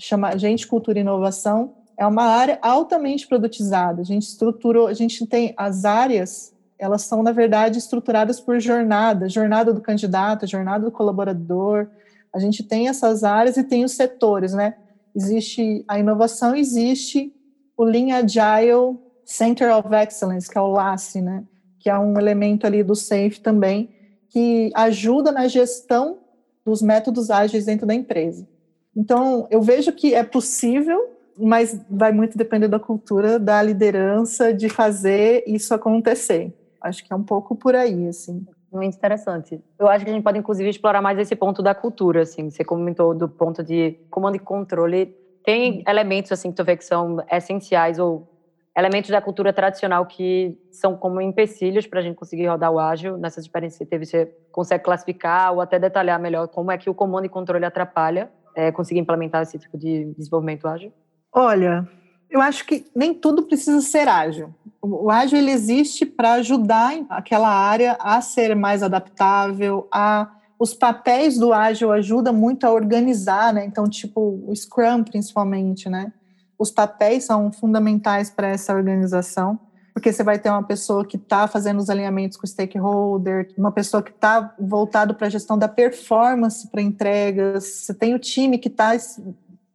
chama 0.00 0.38
Gente, 0.38 0.66
Cultura 0.66 0.98
e 0.98 1.02
Inovação, 1.02 1.74
é 1.98 2.06
uma 2.06 2.24
área 2.24 2.58
altamente 2.62 3.28
produtizada. 3.28 4.00
A 4.00 4.04
gente 4.06 4.22
estruturou, 4.22 4.86
a 4.86 4.94
gente 4.94 5.26
tem 5.26 5.52
as 5.54 5.84
áreas, 5.84 6.54
elas 6.78 7.02
são, 7.02 7.22
na 7.22 7.30
verdade, 7.30 7.78
estruturadas 7.78 8.40
por 8.40 8.58
jornada, 8.58 9.28
jornada 9.28 9.70
do 9.70 9.82
candidato, 9.82 10.46
jornada 10.46 10.86
do 10.86 10.90
colaborador. 10.90 11.88
A 12.34 12.38
gente 12.38 12.62
tem 12.62 12.88
essas 12.88 13.22
áreas 13.22 13.58
e 13.58 13.64
tem 13.64 13.84
os 13.84 13.92
setores, 13.92 14.54
né? 14.54 14.76
existe 15.14 15.84
a 15.86 15.98
inovação, 15.98 16.56
existe 16.56 17.32
o 17.76 17.84
Lean 17.84 18.14
Agile 18.14 18.98
Center 19.24 19.76
of 19.76 19.88
Excellence, 19.94 20.50
que 20.50 20.58
é 20.58 20.60
o 20.60 20.70
LACE, 20.70 21.20
né? 21.20 21.44
que 21.84 21.90
é 21.90 21.98
um 21.98 22.18
elemento 22.18 22.66
ali 22.66 22.82
do 22.82 22.94
SAFE 22.94 23.42
também, 23.42 23.90
que 24.30 24.72
ajuda 24.74 25.30
na 25.30 25.46
gestão 25.46 26.16
dos 26.64 26.80
métodos 26.80 27.30
ágeis 27.30 27.66
dentro 27.66 27.86
da 27.86 27.94
empresa. 27.94 28.48
Então, 28.96 29.46
eu 29.50 29.60
vejo 29.60 29.92
que 29.92 30.14
é 30.14 30.24
possível, 30.24 30.98
mas 31.36 31.78
vai 31.90 32.10
muito 32.10 32.38
depender 32.38 32.68
da 32.68 32.80
cultura, 32.80 33.38
da 33.38 33.60
liderança, 33.60 34.50
de 34.50 34.70
fazer 34.70 35.44
isso 35.46 35.74
acontecer. 35.74 36.54
Acho 36.80 37.04
que 37.04 37.12
é 37.12 37.16
um 37.16 37.22
pouco 37.22 37.54
por 37.54 37.74
aí, 37.74 38.08
assim. 38.08 38.46
Muito 38.72 38.96
interessante. 38.96 39.60
Eu 39.78 39.86
acho 39.86 40.06
que 40.06 40.10
a 40.10 40.14
gente 40.14 40.24
pode, 40.24 40.38
inclusive, 40.38 40.70
explorar 40.70 41.02
mais 41.02 41.18
esse 41.18 41.36
ponto 41.36 41.62
da 41.62 41.74
cultura, 41.74 42.22
assim. 42.22 42.48
Você 42.48 42.64
comentou 42.64 43.14
do 43.14 43.28
ponto 43.28 43.62
de 43.62 43.98
comando 44.10 44.36
e 44.36 44.40
controle. 44.40 45.14
Tem 45.44 45.78
uhum. 45.78 45.82
elementos, 45.86 46.32
assim, 46.32 46.50
que 46.50 46.56
tu 46.56 46.64
vê 46.64 46.76
que 46.76 46.84
são 46.84 47.18
essenciais 47.30 47.98
ou 47.98 48.28
elementos 48.76 49.10
da 49.10 49.20
cultura 49.20 49.52
tradicional 49.52 50.04
que 50.04 50.58
são 50.72 50.96
como 50.96 51.20
empecilhos 51.20 51.86
para 51.86 52.00
a 52.00 52.02
gente 52.02 52.16
conseguir 52.16 52.46
rodar 52.46 52.72
o 52.72 52.78
ágil. 52.78 53.16
Nessas 53.16 53.44
experiências 53.44 53.78
que 53.78 53.86
teve, 53.86 54.04
você 54.04 54.26
consegue 54.50 54.82
classificar 54.82 55.52
ou 55.52 55.60
até 55.60 55.78
detalhar 55.78 56.18
melhor 56.18 56.48
como 56.48 56.72
é 56.72 56.78
que 56.78 56.90
o 56.90 56.94
comando 56.94 57.26
e 57.26 57.28
controle 57.28 57.64
atrapalha 57.64 58.30
é, 58.54 58.72
conseguir 58.72 59.00
implementar 59.00 59.42
esse 59.42 59.58
tipo 59.58 59.76
de 59.76 60.12
desenvolvimento 60.16 60.66
ágil? 60.66 60.92
Olha, 61.32 61.86
eu 62.30 62.40
acho 62.40 62.64
que 62.64 62.86
nem 62.94 63.14
tudo 63.14 63.44
precisa 63.44 63.80
ser 63.80 64.08
ágil. 64.08 64.54
O 64.80 65.10
ágil 65.10 65.38
ele 65.38 65.50
existe 65.50 66.04
para 66.04 66.34
ajudar 66.34 66.94
aquela 67.08 67.48
área 67.48 67.96
a 68.00 68.20
ser 68.20 68.54
mais 68.56 68.82
adaptável, 68.82 69.88
a 69.92 70.30
os 70.58 70.74
papéis 70.74 71.38
do 71.38 71.52
ágil 71.52 71.92
ajudam 71.92 72.32
muito 72.32 72.64
a 72.64 72.72
organizar, 72.72 73.52
né? 73.52 73.64
Então, 73.64 73.88
tipo, 73.88 74.42
o 74.46 74.54
Scrum 74.54 75.04
principalmente, 75.04 75.88
né? 75.88 76.12
Os 76.58 76.70
papéis 76.70 77.24
são 77.24 77.52
fundamentais 77.52 78.30
para 78.30 78.48
essa 78.48 78.74
organização, 78.74 79.58
porque 79.92 80.12
você 80.12 80.22
vai 80.22 80.38
ter 80.38 80.50
uma 80.50 80.62
pessoa 80.62 81.04
que 81.04 81.16
está 81.16 81.46
fazendo 81.46 81.78
os 81.78 81.90
alinhamentos 81.90 82.36
com 82.36 82.44
o 82.44 82.48
stakeholder, 82.48 83.52
uma 83.58 83.72
pessoa 83.72 84.02
que 84.02 84.10
está 84.10 84.54
voltado 84.58 85.14
para 85.14 85.26
a 85.26 85.30
gestão 85.30 85.58
da 85.58 85.68
performance 85.68 86.68
para 86.68 86.80
entregas, 86.80 87.64
você 87.64 87.94
tem 87.94 88.14
o 88.14 88.18
time 88.18 88.58
que 88.58 88.68
está 88.68 88.92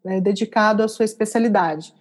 é, 0.05 0.21
dedicado 0.21 0.83
à 0.83 0.87
sua 0.87 1.05
especialidade 1.05 1.93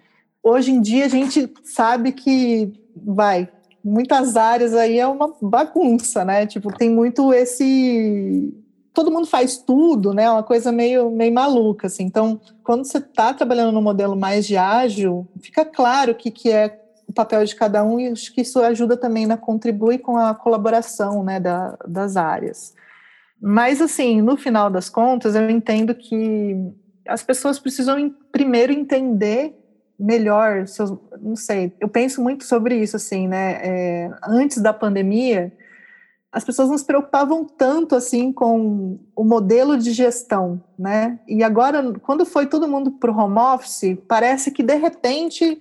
hoje 0.42 0.70
em 0.70 0.80
dia 0.80 1.04
a 1.04 1.08
gente 1.08 1.52
sabe 1.64 2.12
que 2.12 2.72
vai 2.96 3.48
muitas 3.84 4.36
áreas 4.36 4.74
aí 4.74 4.98
é 4.98 5.06
uma 5.06 5.34
bagunça, 5.40 6.24
né? 6.24 6.46
Tipo, 6.46 6.76
tem 6.76 6.90
muito 6.90 7.32
esse 7.32 8.52
todo 8.98 9.12
mundo 9.12 9.28
faz 9.28 9.56
tudo, 9.58 10.12
né? 10.12 10.28
Uma 10.28 10.42
coisa 10.42 10.72
meio 10.72 11.08
meio 11.08 11.32
maluca 11.32 11.86
assim. 11.86 12.02
Então, 12.02 12.40
quando 12.64 12.84
você 12.84 12.98
está 12.98 13.32
trabalhando 13.32 13.70
no 13.70 13.80
modelo 13.80 14.16
mais 14.16 14.44
de 14.44 14.56
ágil, 14.56 15.24
fica 15.40 15.64
claro 15.64 16.10
o 16.10 16.14
que 16.16 16.32
que 16.32 16.50
é 16.50 16.80
o 17.06 17.12
papel 17.12 17.44
de 17.44 17.54
cada 17.54 17.84
um 17.84 18.00
e 18.00 18.08
acho 18.08 18.34
que 18.34 18.40
isso 18.40 18.60
ajuda 18.60 18.96
também 18.96 19.24
na 19.24 19.36
contribuir 19.36 19.98
com 19.98 20.16
a 20.16 20.34
colaboração, 20.34 21.22
né, 21.22 21.38
da, 21.38 21.78
das 21.86 22.16
áreas. 22.16 22.74
Mas 23.40 23.80
assim, 23.80 24.20
no 24.20 24.36
final 24.36 24.68
das 24.68 24.88
contas, 24.88 25.36
eu 25.36 25.48
entendo 25.48 25.94
que 25.94 26.56
as 27.06 27.22
pessoas 27.22 27.56
precisam 27.56 28.12
primeiro 28.32 28.72
entender 28.72 29.54
melhor 29.96 30.66
seus, 30.66 30.92
não 31.20 31.36
sei, 31.36 31.72
eu 31.80 31.88
penso 31.88 32.20
muito 32.20 32.44
sobre 32.44 32.74
isso, 32.74 32.96
assim, 32.96 33.28
né, 33.28 33.60
é, 33.62 34.10
antes 34.24 34.60
da 34.60 34.72
pandemia, 34.72 35.52
as 36.30 36.44
pessoas 36.44 36.68
não 36.68 36.76
se 36.76 36.84
preocupavam 36.84 37.44
tanto, 37.44 37.94
assim, 37.94 38.32
com 38.32 38.98
o 39.16 39.24
modelo 39.24 39.78
de 39.78 39.92
gestão, 39.92 40.62
né, 40.78 41.18
e 41.26 41.42
agora, 41.42 41.92
quando 42.00 42.26
foi 42.26 42.46
todo 42.46 42.68
mundo 42.68 42.92
para 42.92 43.10
o 43.10 43.16
home 43.16 43.38
office, 43.38 43.96
parece 44.06 44.50
que, 44.50 44.62
de 44.62 44.74
repente, 44.74 45.60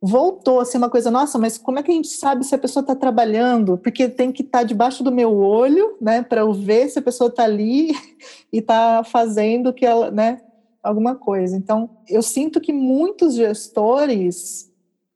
voltou, 0.00 0.60
assim, 0.60 0.78
uma 0.78 0.90
coisa, 0.90 1.10
nossa, 1.10 1.38
mas 1.38 1.58
como 1.58 1.78
é 1.78 1.82
que 1.82 1.90
a 1.90 1.94
gente 1.94 2.08
sabe 2.08 2.44
se 2.44 2.54
a 2.54 2.58
pessoa 2.58 2.82
está 2.82 2.94
trabalhando? 2.94 3.78
Porque 3.78 4.08
tem 4.08 4.30
que 4.30 4.42
estar 4.42 4.58
tá 4.58 4.64
debaixo 4.64 5.02
do 5.02 5.10
meu 5.10 5.34
olho, 5.34 5.96
né, 6.00 6.22
para 6.22 6.42
eu 6.42 6.52
ver 6.52 6.88
se 6.90 6.98
a 6.98 7.02
pessoa 7.02 7.28
está 7.28 7.44
ali 7.44 7.90
e 8.52 8.58
está 8.58 9.02
fazendo 9.02 9.72
que 9.72 9.84
ela, 9.84 10.10
né, 10.10 10.40
alguma 10.82 11.14
coisa. 11.14 11.56
Então, 11.56 11.88
eu 12.06 12.22
sinto 12.22 12.60
que 12.60 12.72
muitos 12.72 13.34
gestores 13.34 14.70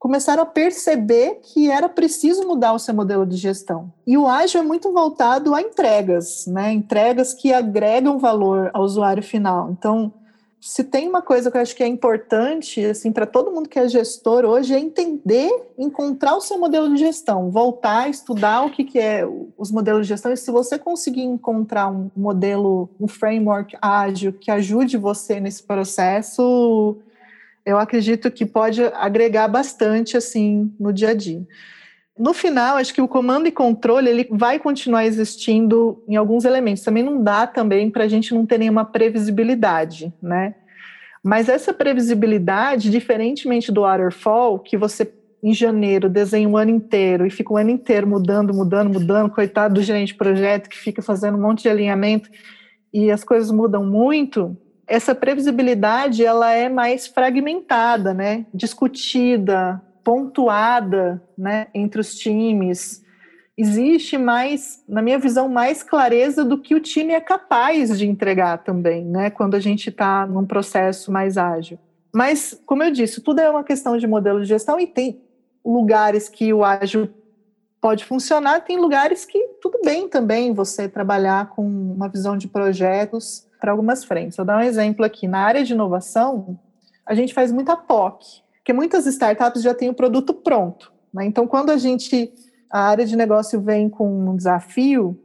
começaram 0.09 0.43
a 0.43 0.47
perceber 0.47 1.39
que 1.43 1.71
era 1.71 1.87
preciso 1.87 2.49
mudar 2.49 2.73
o 2.73 2.79
seu 2.79 2.95
modelo 2.95 3.27
de 3.27 3.37
gestão. 3.37 3.93
E 4.07 4.17
o 4.17 4.27
ágil 4.27 4.63
é 4.63 4.65
muito 4.65 4.91
voltado 4.91 5.55
a 5.55 5.61
entregas, 5.61 6.47
né? 6.47 6.73
Entregas 6.73 7.35
que 7.35 7.53
agregam 7.53 8.19
valor 8.19 8.71
ao 8.73 8.85
usuário 8.85 9.23
final. 9.23 9.71
Então, 9.71 10.11
se 10.59 10.83
tem 10.83 11.07
uma 11.07 11.21
coisa 11.21 11.51
que 11.51 11.59
eu 11.59 11.61
acho 11.61 11.77
que 11.77 11.83
é 11.83 11.87
importante, 11.87 12.83
assim, 12.87 13.13
para 13.13 13.27
todo 13.27 13.51
mundo 13.51 13.69
que 13.69 13.79
é 13.79 13.87
gestor 13.87 14.47
hoje, 14.47 14.73
é 14.73 14.81
entender, 14.81 15.53
encontrar 15.77 16.37
o 16.37 16.41
seu 16.41 16.59
modelo 16.59 16.89
de 16.89 17.01
gestão, 17.01 17.51
voltar 17.51 18.05
a 18.05 18.09
estudar 18.09 18.65
o 18.65 18.71
que, 18.71 18.85
que 18.85 18.99
é 18.99 19.29
os 19.59 19.71
modelos 19.71 20.07
de 20.07 20.09
gestão, 20.09 20.33
e 20.33 20.39
se 20.39 20.51
você 20.51 20.79
conseguir 20.79 21.25
encontrar 21.25 21.91
um 21.91 22.11
modelo, 22.17 22.89
um 22.99 23.07
framework 23.07 23.77
ágil 23.83 24.33
que 24.33 24.51
ajude 24.51 24.97
você 24.97 25.39
nesse 25.39 25.63
processo, 25.63 26.97
eu 27.69 27.79
acredito 27.79 28.31
que 28.31 28.47
pode 28.47 28.83
agregar 28.95 29.47
bastante, 29.47 30.17
assim, 30.17 30.73
no 30.81 30.91
dia 30.91 31.11
a 31.11 31.15
dia. 31.15 31.47
No 32.19 32.33
final, 32.33 32.79
acho 32.79 32.95
que 32.95 33.03
o 33.03 33.07
comando 33.07 33.47
e 33.47 33.53
controle 33.53 34.09
ele 34.09 34.27
vai 34.31 34.59
continuar 34.59 35.05
existindo 35.05 36.03
em 36.09 36.17
alguns 36.17 36.47
elementos. 36.47 36.83
Também 36.83 37.03
não 37.03 37.23
dá 37.23 37.47
também 37.47 37.91
para 37.91 38.05
a 38.05 38.09
gente 38.09 38.35
não 38.35 38.47
ter 38.47 38.57
nenhuma 38.57 38.87
previsibilidade, 38.87 40.13
né? 40.23 40.55
Mas 41.23 41.49
essa 41.49 41.73
previsibilidade, 41.75 42.91
diferentemente 42.91 43.71
do 43.71 43.83
waterfall, 43.83 44.59
que 44.59 44.77
você 44.77 45.13
em 45.43 45.53
janeiro 45.53 46.09
desenha 46.09 46.49
um 46.49 46.57
ano 46.57 46.71
inteiro 46.71 47.27
e 47.27 47.31
fica 47.31 47.53
o 47.53 47.59
ano 47.59 47.71
inteiro 47.71 48.07
mudando, 48.07 48.55
mudando, 48.55 48.91
mudando, 48.91 49.31
coitado 49.31 49.75
do 49.75 49.83
gerente 49.83 50.09
de 50.09 50.15
projeto 50.15 50.71
que 50.71 50.79
fica 50.79 51.03
fazendo 51.03 51.37
um 51.37 51.43
monte 51.43 51.63
de 51.63 51.69
alinhamento 51.69 52.31
e 52.93 53.11
as 53.11 53.23
coisas 53.23 53.51
mudam 53.51 53.85
muito, 53.85 54.57
essa 54.89 55.15
previsibilidade 55.15 56.25
ela 56.25 56.51
é 56.53 56.69
mais 56.69 57.07
fragmentada, 57.07 58.15
né? 58.15 58.47
Discutida, 58.53 59.81
pontuada 60.03 61.23
né, 61.37 61.67
entre 61.75 62.01
os 62.01 62.15
times. 62.15 63.05
Existe 63.57 64.17
mais, 64.17 64.83
na 64.89 65.03
minha 65.03 65.19
visão, 65.19 65.49
mais 65.49 65.83
clareza 65.83 66.45
do 66.45 66.59
que 66.59 66.75
o 66.75 66.81
time 66.81 67.13
é 67.13 67.21
capaz 67.21 67.99
de 67.99 68.07
entregar 68.07 68.59
também, 68.59 69.05
né, 69.05 69.31
quando 69.31 69.55
a 69.55 69.61
gente 69.61 69.91
está 69.91 70.27
num 70.27 70.47
processo 70.47 71.13
mais 71.13 71.37
ágil. 71.37 71.79
Mas, 72.15 72.59
como 72.65 72.83
eu 72.83 72.91
disse, 72.91 73.21
tudo 73.21 73.41
é 73.41 73.51
uma 73.51 73.65
questão 73.65 73.99
de 73.99 74.07
modelo 74.07 74.41
de 74.41 74.49
gestão 74.49 74.81
e 74.81 74.87
tem 74.87 75.21
lugares 75.65 76.29
que 76.29 76.55
o 76.55 76.65
ágil 76.65 77.11
pode 77.81 78.05
funcionar, 78.05 78.61
tem 78.61 78.79
lugares 78.79 79.25
que 79.25 79.39
tudo 79.61 79.81
bem 79.85 80.09
também 80.09 80.55
você 80.55 80.89
trabalhar 80.89 81.51
com 81.51 81.63
uma 81.67 82.09
visão 82.09 82.37
de 82.37 82.49
projetos 82.49 83.48
para 83.61 83.73
algumas 83.73 84.05
frentes. 84.05 84.37
Vou 84.37 84.47
dar 84.47 84.59
um 84.59 84.63
exemplo 84.63 85.05
aqui. 85.05 85.27
Na 85.27 85.41
área 85.41 85.65
de 85.65 85.73
inovação, 85.73 86.59
a 87.05 87.15
gente 87.15 87.35
faz 87.35 87.51
muita 87.51 87.77
POC, 87.77 88.43
porque 88.57 88.73
muitas 88.73 89.07
startups 89.07 89.63
já 89.63 89.75
têm 89.75 89.91
o 89.91 89.95
produto 89.95 90.35
pronto. 90.35 90.93
Né? 91.13 91.25
Então, 91.27 91.47
quando 91.47 91.71
a 91.71 91.77
gente, 91.77 92.33
a 92.71 92.81
área 92.83 93.07
de 93.07 93.17
negócio 93.17 93.61
vem 93.61 93.89
com 93.89 94.31
um 94.31 94.37
desafio, 94.37 95.19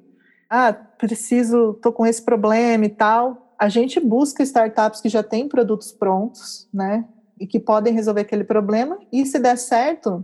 ah, 0.50 0.74
preciso, 0.74 1.72
estou 1.72 1.92
com 1.92 2.06
esse 2.06 2.22
problema 2.22 2.86
e 2.86 2.90
tal, 2.90 3.56
a 3.58 3.70
gente 3.70 4.00
busca 4.00 4.44
startups 4.44 5.02
que 5.02 5.10
já 5.10 5.24
têm 5.24 5.48
produtos 5.48 5.92
prontos, 5.92 6.68
né? 6.74 7.06
E 7.40 7.48
que 7.48 7.60
podem 7.60 7.94
resolver 7.94 8.22
aquele 8.22 8.44
problema, 8.44 9.00
e 9.12 9.26
se 9.26 9.40
der 9.40 9.58
certo, 9.58 10.24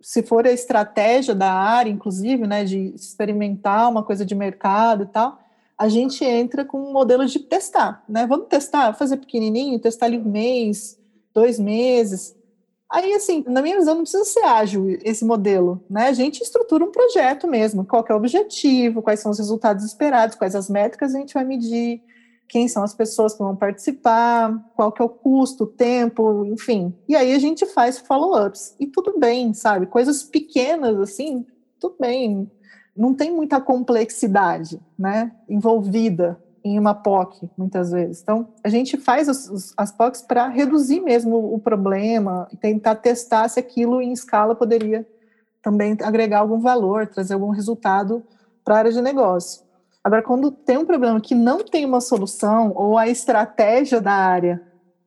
se 0.00 0.22
for 0.22 0.46
a 0.46 0.52
estratégia 0.52 1.34
da 1.34 1.52
área, 1.52 1.90
inclusive, 1.90 2.46
né, 2.46 2.64
de 2.64 2.92
experimentar 2.94 3.88
uma 3.88 4.02
coisa 4.02 4.26
de 4.26 4.34
mercado 4.34 5.04
e 5.04 5.06
tal, 5.06 5.38
a 5.82 5.88
gente 5.88 6.24
entra 6.24 6.64
com 6.64 6.78
um 6.78 6.92
modelo 6.92 7.26
de 7.26 7.38
testar, 7.40 8.04
né? 8.08 8.26
Vamos 8.26 8.46
testar, 8.48 8.94
fazer 8.94 9.16
pequenininho, 9.16 9.80
testar 9.80 10.06
ali 10.06 10.18
um 10.18 10.30
mês, 10.30 10.98
dois 11.34 11.58
meses, 11.58 12.36
Aí, 12.92 13.14
assim, 13.14 13.42
na 13.48 13.62
minha 13.62 13.78
visão, 13.78 13.94
não 13.94 14.02
precisa 14.02 14.24
ser 14.26 14.44
ágil 14.44 14.86
esse 15.02 15.24
modelo, 15.24 15.82
né? 15.88 16.08
A 16.08 16.12
gente 16.12 16.42
estrutura 16.42 16.84
um 16.84 16.90
projeto 16.90 17.48
mesmo, 17.48 17.86
qual 17.86 18.04
é 18.06 18.12
o 18.12 18.18
objetivo, 18.18 19.00
quais 19.00 19.18
são 19.18 19.30
os 19.30 19.38
resultados 19.38 19.82
esperados, 19.82 20.36
quais 20.36 20.54
as 20.54 20.68
métricas 20.68 21.14
a 21.14 21.18
gente 21.18 21.32
vai 21.32 21.42
medir, 21.42 22.02
quem 22.46 22.68
são 22.68 22.82
as 22.82 22.92
pessoas 22.92 23.32
que 23.32 23.38
vão 23.38 23.56
participar, 23.56 24.54
qual 24.76 24.92
que 24.92 25.00
é 25.00 25.04
o 25.06 25.08
custo, 25.08 25.64
o 25.64 25.66
tempo, 25.66 26.44
enfim. 26.44 26.94
E 27.08 27.16
aí 27.16 27.32
a 27.32 27.38
gente 27.38 27.64
faz 27.64 27.98
follow-ups. 27.98 28.76
E 28.78 28.86
tudo 28.86 29.18
bem, 29.18 29.54
sabe? 29.54 29.86
Coisas 29.86 30.22
pequenas, 30.22 31.00
assim, 31.00 31.46
tudo 31.80 31.96
bem. 31.98 32.46
Não 32.96 33.14
tem 33.14 33.32
muita 33.32 33.60
complexidade, 33.60 34.80
né? 34.98 35.32
Envolvida 35.48 36.38
em 36.64 36.78
uma 36.78 36.94
POC, 36.94 37.50
muitas 37.56 37.90
vezes. 37.90 38.22
Então, 38.22 38.48
a 38.62 38.68
gente 38.68 38.96
faz 38.96 39.28
os, 39.28 39.74
as 39.76 39.90
POCs 39.90 40.22
para 40.22 40.48
reduzir 40.48 41.00
mesmo 41.00 41.52
o 41.52 41.58
problema 41.58 42.48
tentar 42.60 42.96
testar 42.96 43.48
se 43.48 43.58
aquilo 43.58 44.00
em 44.00 44.12
escala 44.12 44.54
poderia 44.54 45.06
também 45.60 45.96
agregar 46.02 46.40
algum 46.40 46.60
valor, 46.60 47.06
trazer 47.06 47.34
algum 47.34 47.50
resultado 47.50 48.22
para 48.64 48.76
a 48.76 48.78
área 48.78 48.92
de 48.92 49.00
negócio. 49.00 49.62
Agora, 50.04 50.22
quando 50.22 50.50
tem 50.50 50.76
um 50.76 50.84
problema 50.84 51.20
que 51.20 51.34
não 51.34 51.58
tem 51.64 51.84
uma 51.84 52.00
solução, 52.00 52.72
ou 52.74 52.98
a 52.98 53.08
estratégia 53.08 54.00
da 54.00 54.12
área 54.12 54.60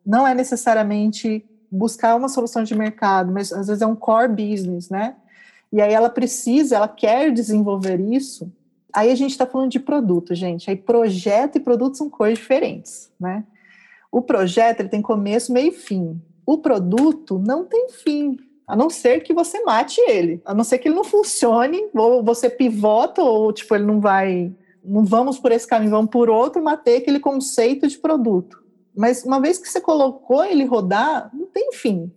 não 0.06 0.26
é 0.26 0.34
necessariamente 0.34 1.46
buscar 1.70 2.16
uma 2.16 2.30
solução 2.30 2.64
de 2.64 2.76
mercado, 2.76 3.32
mas 3.32 3.52
às 3.52 3.68
vezes 3.68 3.82
é 3.82 3.86
um 3.86 3.96
core 3.96 4.30
business, 4.30 4.90
né? 4.90 5.16
E 5.76 5.82
aí 5.82 5.94
ela 5.94 6.10
precisa, 6.10 6.78
ela 6.78 6.88
quer 6.88 7.32
desenvolver 7.32 8.00
isso, 8.00 8.52
Aí 8.96 9.12
a 9.12 9.16
gente 9.16 9.32
está 9.32 9.46
falando 9.46 9.72
de 9.72 9.80
produto, 9.80 10.34
gente. 10.34 10.70
Aí 10.70 10.78
projeto 10.78 11.58
e 11.58 11.60
produto 11.60 11.98
são 11.98 12.10
coisas 12.10 12.40
diferentes, 12.40 13.12
né? 13.20 13.44
O 14.10 14.22
projeto 14.22 14.80
ele 14.80 14.88
tem 14.88 15.02
começo, 15.02 15.52
meio 15.52 15.68
e 15.68 15.76
fim. 15.76 16.22
O 16.46 16.60
produto 16.60 17.38
não 17.38 17.66
tem 17.66 17.90
fim, 17.90 18.38
a 18.66 18.74
não 18.74 18.90
ser 18.90 19.20
que 19.22 19.34
você 19.34 19.62
mate 19.66 20.00
ele, 20.00 20.42
a 20.46 20.54
não 20.54 20.64
ser 20.64 20.78
que 20.78 20.88
ele 20.88 20.96
não 20.96 21.04
funcione, 21.04 21.90
ou 21.94 22.24
você 22.24 22.50
pivota, 22.50 23.22
ou 23.22 23.52
tipo, 23.52 23.76
ele 23.76 23.84
não 23.84 24.00
vai, 24.00 24.54
não 24.82 25.04
vamos 25.04 25.38
por 25.38 25.52
esse 25.52 25.68
caminho, 25.68 25.92
vamos 25.92 26.10
por 26.10 26.30
outro, 26.30 26.64
matei 26.64 26.98
aquele 26.98 27.20
conceito 27.20 27.86
de 27.90 27.98
produto. 27.98 28.64
Mas 28.96 29.26
uma 29.26 29.42
vez 29.42 29.58
que 29.58 29.68
você 29.68 29.82
colocou 29.82 30.46
ele 30.46 30.64
rodar, 30.64 31.30
não 31.34 31.48
tem 31.48 31.74
fim. 31.74 32.10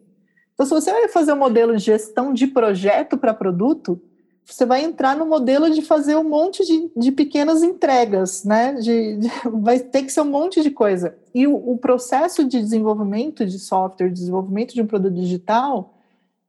Então, 0.58 0.66
se 0.66 0.74
você 0.74 0.90
vai 0.90 1.06
fazer 1.06 1.32
um 1.32 1.38
modelo 1.38 1.76
de 1.76 1.84
gestão 1.84 2.34
de 2.34 2.48
projeto 2.48 3.16
para 3.16 3.32
produto, 3.32 4.02
você 4.44 4.66
vai 4.66 4.82
entrar 4.82 5.16
no 5.16 5.24
modelo 5.24 5.70
de 5.70 5.80
fazer 5.82 6.16
um 6.16 6.28
monte 6.28 6.66
de, 6.66 6.90
de 6.96 7.12
pequenas 7.12 7.62
entregas, 7.62 8.42
né? 8.42 8.72
De, 8.72 9.18
de, 9.18 9.30
vai 9.62 9.78
ter 9.78 10.02
que 10.02 10.10
ser 10.10 10.22
um 10.22 10.30
monte 10.30 10.60
de 10.60 10.72
coisa. 10.72 11.16
E 11.32 11.46
o, 11.46 11.54
o, 11.54 11.78
processo 11.78 12.42
de 12.42 12.60
desenvolvimento 12.60 13.46
de 13.46 13.56
software, 13.56 14.10
desenvolvimento 14.10 14.74
de 14.74 14.82
um 14.82 14.86
produto 14.86 15.14
digital, 15.14 15.94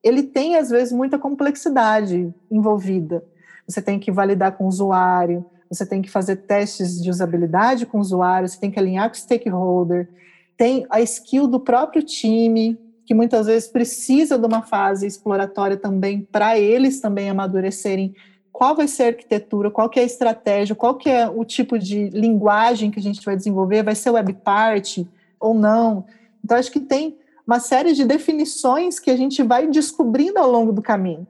ele 0.04 0.24
tem, 0.24 0.56
às 0.56 0.72
vezes, 0.72 0.92
muita 0.92 1.20
complexidade 1.20 2.34
envolvida. 2.50 3.24
Você 3.68 3.80
tem 3.80 4.00
que 4.00 4.12
validar 4.12 4.54
com 4.54 4.66
o 4.66 4.70
usuário, 4.70 5.46
você 5.70 5.86
tem 5.86 6.02
que 6.02 6.10
fazer 6.10 6.38
testes 6.38 7.00
de 7.00 7.12
usabilidade 7.12 7.86
com 7.86 8.00
o 8.00 8.02
usuário, 8.02 8.50
você 8.50 8.60
tem 8.60 8.72
que 8.72 8.80
alinhar 8.80 9.08
com 9.08 9.16
o 9.16 9.20
stakeholder, 9.20 10.10
tem 10.58 10.88
a 10.90 11.00
skill 11.00 11.46
do 11.46 11.60
próprio 11.60 12.02
time, 12.02 12.76
que 13.10 13.16
muitas 13.16 13.48
vezes 13.48 13.68
precisa 13.68 14.38
de 14.38 14.46
uma 14.46 14.62
fase 14.62 15.08
exploratória 15.08 15.76
também 15.76 16.22
para 16.32 16.60
eles 16.60 17.02
também 17.02 17.28
amadurecerem 17.28 18.14
qual 18.52 18.76
vai 18.76 18.88
ser 18.88 19.04
a 19.04 19.08
arquitetura, 19.08 19.72
qual 19.72 19.90
que 19.90 20.00
é 20.00 20.04
a 20.04 20.06
estratégia, 20.06 20.76
qual 20.76 20.94
que 20.94 21.10
é 21.10 21.28
o 21.28 21.44
tipo 21.44 21.80
de 21.80 22.12
linguagem 22.12 22.92
que 22.92 23.00
a 23.00 23.02
gente 23.02 23.26
vai 23.26 23.36
desenvolver, 23.36 23.82
vai 23.82 23.96
ser 23.96 24.12
web 24.12 24.32
part 24.34 25.10
ou 25.40 25.56
não. 25.56 26.06
Então 26.46 26.56
acho 26.56 26.72
que 26.72 26.80
tem 26.80 27.18
uma 27.48 27.60
série 27.60 27.94
de 27.94 28.06
definições 28.06 29.00
que 29.00 29.10
a 29.10 29.18
gente 29.18 29.42
vai 29.42 29.66
descobrindo 29.66 30.38
ao 30.38 30.52
longo 30.52 30.72
do 30.72 30.84
caminho. 30.84 31.26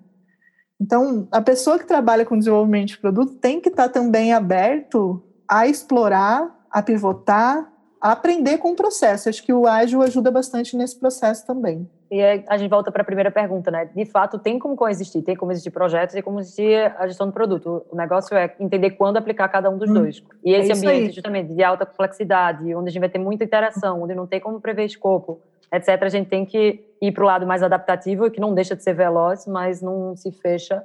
Então, 0.81 1.29
a 1.31 1.39
pessoa 1.39 1.79
que 1.79 1.87
trabalha 1.87 2.25
com 2.25 2.37
desenvolvimento 2.37 2.89
de 2.89 2.97
produto 2.97 3.35
tem 3.35 3.61
que 3.61 3.69
estar 3.69 3.87
também 3.87 4.33
aberto 4.33 5.23
a 5.47 5.65
explorar, 5.65 6.59
a 6.69 6.81
pivotar, 6.81 7.71
aprender 8.01 8.57
com 8.57 8.71
o 8.71 8.75
processo. 8.75 9.29
Acho 9.29 9.43
que 9.43 9.53
o 9.53 9.67
ágil 9.67 10.01
ajuda 10.01 10.31
bastante 10.31 10.75
nesse 10.75 10.97
processo 10.97 11.45
também. 11.45 11.89
E 12.11 12.21
a 12.23 12.57
gente 12.57 12.69
volta 12.69 12.91
para 12.91 13.03
a 13.03 13.05
primeira 13.05 13.29
pergunta, 13.29 13.69
né? 13.69 13.85
De 13.93 14.03
fato, 14.03 14.39
tem 14.39 14.57
como 14.57 14.75
coexistir, 14.75 15.21
tem 15.21 15.35
como 15.35 15.51
existir 15.51 15.69
projetos 15.69 16.15
e 16.15 16.21
como 16.23 16.39
existir 16.39 16.91
a 16.97 17.07
gestão 17.07 17.27
do 17.27 17.33
produto. 17.33 17.85
O 17.91 17.95
negócio 17.95 18.35
é 18.35 18.55
entender 18.59 18.91
quando 18.91 19.17
aplicar 19.17 19.47
cada 19.49 19.69
um 19.69 19.77
dos 19.77 19.89
hum, 19.89 19.93
dois. 19.93 20.23
E 20.43 20.51
esse 20.53 20.71
é 20.71 20.75
ambiente, 20.75 21.09
aí. 21.09 21.11
justamente, 21.11 21.53
de 21.53 21.63
alta 21.63 21.85
complexidade, 21.85 22.73
onde 22.73 22.89
a 22.89 22.91
gente 22.91 22.99
vai 22.99 23.09
ter 23.09 23.19
muita 23.19 23.43
interação, 23.43 24.01
onde 24.01 24.15
não 24.15 24.25
tem 24.25 24.39
como 24.39 24.59
prever 24.59 24.85
escopo, 24.85 25.39
etc., 25.71 26.01
a 26.01 26.09
gente 26.09 26.29
tem 26.29 26.45
que 26.45 26.83
ir 26.99 27.11
para 27.11 27.23
o 27.23 27.27
lado 27.27 27.45
mais 27.45 27.61
adaptativo, 27.61 28.31
que 28.31 28.39
não 28.39 28.55
deixa 28.55 28.75
de 28.75 28.81
ser 28.81 28.93
veloz, 28.93 29.45
mas 29.45 29.79
não 29.79 30.15
se 30.15 30.31
fecha 30.31 30.83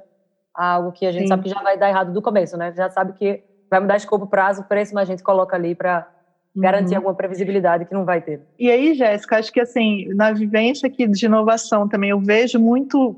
a 0.53 0.73
algo 0.73 0.91
que 0.91 1.07
a 1.07 1.11
gente 1.11 1.23
Sim. 1.23 1.27
sabe 1.29 1.43
que 1.43 1.49
já 1.49 1.61
vai 1.61 1.75
dar 1.75 1.89
errado 1.89 2.13
do 2.13 2.21
começo, 2.21 2.55
né? 2.55 2.71
Já 2.73 2.87
sabe 2.89 3.13
que 3.13 3.43
vai 3.69 3.79
mudar 3.79 3.97
escopo, 3.97 4.27
prazo, 4.27 4.63
preço, 4.65 4.93
mas 4.93 5.09
a 5.09 5.11
gente 5.11 5.23
coloca 5.23 5.55
ali 5.55 5.73
para 5.73 6.07
garantir 6.55 6.91
uhum. 6.91 6.97
alguma 6.97 7.15
previsibilidade 7.15 7.85
que 7.85 7.93
não 7.93 8.05
vai 8.05 8.21
ter. 8.21 8.41
E 8.57 8.71
aí, 8.71 8.93
Jéssica, 8.93 9.37
acho 9.37 9.51
que 9.51 9.59
assim, 9.59 10.07
na 10.13 10.31
vivência 10.31 10.87
aqui 10.87 11.07
de 11.07 11.25
inovação 11.25 11.87
também, 11.87 12.11
eu 12.11 12.19
vejo 12.19 12.59
muito, 12.59 13.15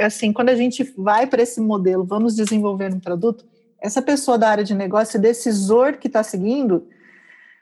assim, 0.00 0.32
quando 0.32 0.48
a 0.48 0.54
gente 0.54 0.82
vai 0.96 1.26
para 1.26 1.42
esse 1.42 1.60
modelo, 1.60 2.04
vamos 2.04 2.34
desenvolver 2.34 2.92
um 2.92 3.00
produto, 3.00 3.44
essa 3.80 4.00
pessoa 4.00 4.38
da 4.38 4.48
área 4.48 4.64
de 4.64 4.74
negócio, 4.74 5.20
decisor 5.20 5.94
que 5.98 6.06
está 6.06 6.22
seguindo, 6.22 6.86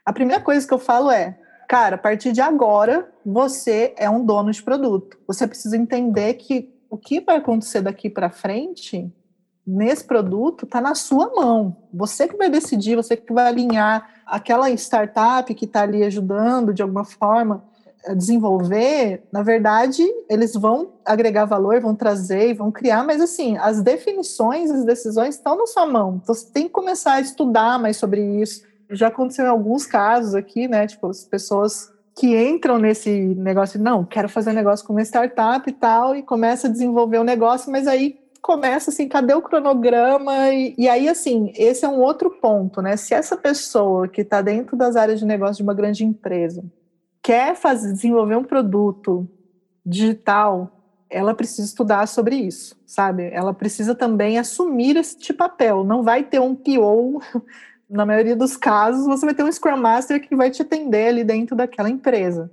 a 0.04 0.12
primeira 0.12 0.42
coisa 0.42 0.66
que 0.66 0.72
eu 0.72 0.78
falo 0.78 1.10
é, 1.10 1.36
cara, 1.68 1.96
a 1.96 1.98
partir 1.98 2.32
de 2.32 2.40
agora, 2.40 3.10
você 3.24 3.94
é 3.96 4.08
um 4.08 4.24
dono 4.24 4.50
de 4.50 4.62
produto. 4.62 5.18
Você 5.26 5.46
precisa 5.46 5.76
entender 5.76 6.34
que 6.34 6.72
o 6.90 6.98
que 6.98 7.20
vai 7.20 7.36
acontecer 7.36 7.80
daqui 7.80 8.10
para 8.10 8.28
frente 8.28 9.10
nesse 9.66 10.04
produto 10.04 10.64
está 10.64 10.80
na 10.80 10.94
sua 10.94 11.32
mão. 11.34 11.76
Você 11.92 12.26
que 12.26 12.36
vai 12.36 12.50
decidir, 12.50 12.96
você 12.96 13.16
que 13.16 13.32
vai 13.32 13.46
alinhar 13.46 14.08
aquela 14.26 14.70
startup 14.70 15.52
que 15.54 15.64
está 15.64 15.82
ali 15.82 16.04
ajudando 16.04 16.72
de 16.72 16.82
alguma 16.82 17.04
forma 17.04 17.64
a 18.06 18.14
desenvolver, 18.14 19.22
na 19.30 19.42
verdade, 19.42 20.02
eles 20.28 20.54
vão 20.54 20.92
agregar 21.04 21.44
valor, 21.44 21.80
vão 21.80 21.94
trazer, 21.94 22.54
vão 22.54 22.72
criar, 22.72 23.04
mas 23.04 23.20
assim, 23.20 23.58
as 23.58 23.82
definições, 23.82 24.70
as 24.70 24.84
decisões 24.84 25.34
estão 25.34 25.56
na 25.56 25.66
sua 25.66 25.86
mão. 25.86 26.18
Então, 26.22 26.34
você 26.34 26.46
tem 26.50 26.64
que 26.64 26.70
começar 26.70 27.14
a 27.14 27.20
estudar 27.20 27.78
mais 27.78 27.98
sobre 27.98 28.40
isso. 28.40 28.62
Já 28.90 29.08
aconteceu 29.08 29.44
em 29.44 29.48
alguns 29.48 29.84
casos 29.84 30.34
aqui, 30.34 30.66
né? 30.66 30.86
Tipo, 30.86 31.08
as 31.08 31.24
pessoas 31.24 31.92
que 32.18 32.36
entram 32.36 32.78
nesse 32.78 33.10
negócio, 33.36 33.80
não, 33.80 34.04
quero 34.04 34.28
fazer 34.28 34.52
negócio 34.52 34.86
com 34.86 34.92
uma 34.92 35.02
startup 35.02 35.68
e 35.68 35.72
tal, 35.72 36.16
e 36.16 36.22
começa 36.22 36.66
a 36.66 36.70
desenvolver 36.70 37.18
o 37.18 37.20
um 37.20 37.24
negócio, 37.24 37.70
mas 37.70 37.86
aí 37.86 38.19
começa 38.40 38.90
assim, 38.90 39.08
cadê 39.08 39.34
o 39.34 39.42
cronograma? 39.42 40.50
E, 40.52 40.74
e, 40.76 40.88
aí, 40.88 41.08
assim, 41.08 41.52
esse 41.56 41.84
é 41.84 41.88
um 41.88 42.00
outro 42.00 42.30
ponto, 42.30 42.80
né? 42.82 42.96
Se 42.96 43.14
essa 43.14 43.36
pessoa 43.36 44.08
que 44.08 44.22
está 44.22 44.42
dentro 44.42 44.76
das 44.76 44.96
áreas 44.96 45.20
de 45.20 45.26
negócio 45.26 45.56
de 45.56 45.62
uma 45.62 45.74
grande 45.74 46.04
empresa 46.04 46.64
quer 47.22 47.54
fazer, 47.54 47.92
desenvolver 47.92 48.36
um 48.36 48.44
produto 48.44 49.28
digital, 49.84 50.70
ela 51.08 51.34
precisa 51.34 51.66
estudar 51.66 52.06
sobre 52.06 52.36
isso, 52.36 52.76
sabe? 52.86 53.30
Ela 53.32 53.52
precisa 53.52 53.94
também 53.94 54.38
assumir 54.38 54.96
esse 54.96 55.32
papel. 55.32 55.84
Não 55.84 56.02
vai 56.02 56.22
ter 56.22 56.40
um 56.40 56.54
PO, 56.54 57.20
na 57.90 58.06
maioria 58.06 58.36
dos 58.36 58.56
casos, 58.56 59.06
você 59.06 59.26
vai 59.26 59.34
ter 59.34 59.42
um 59.42 59.50
Scrum 59.50 59.76
Master 59.76 60.20
que 60.20 60.36
vai 60.36 60.50
te 60.50 60.62
atender 60.62 61.08
ali 61.08 61.24
dentro 61.24 61.56
daquela 61.56 61.90
empresa. 61.90 62.50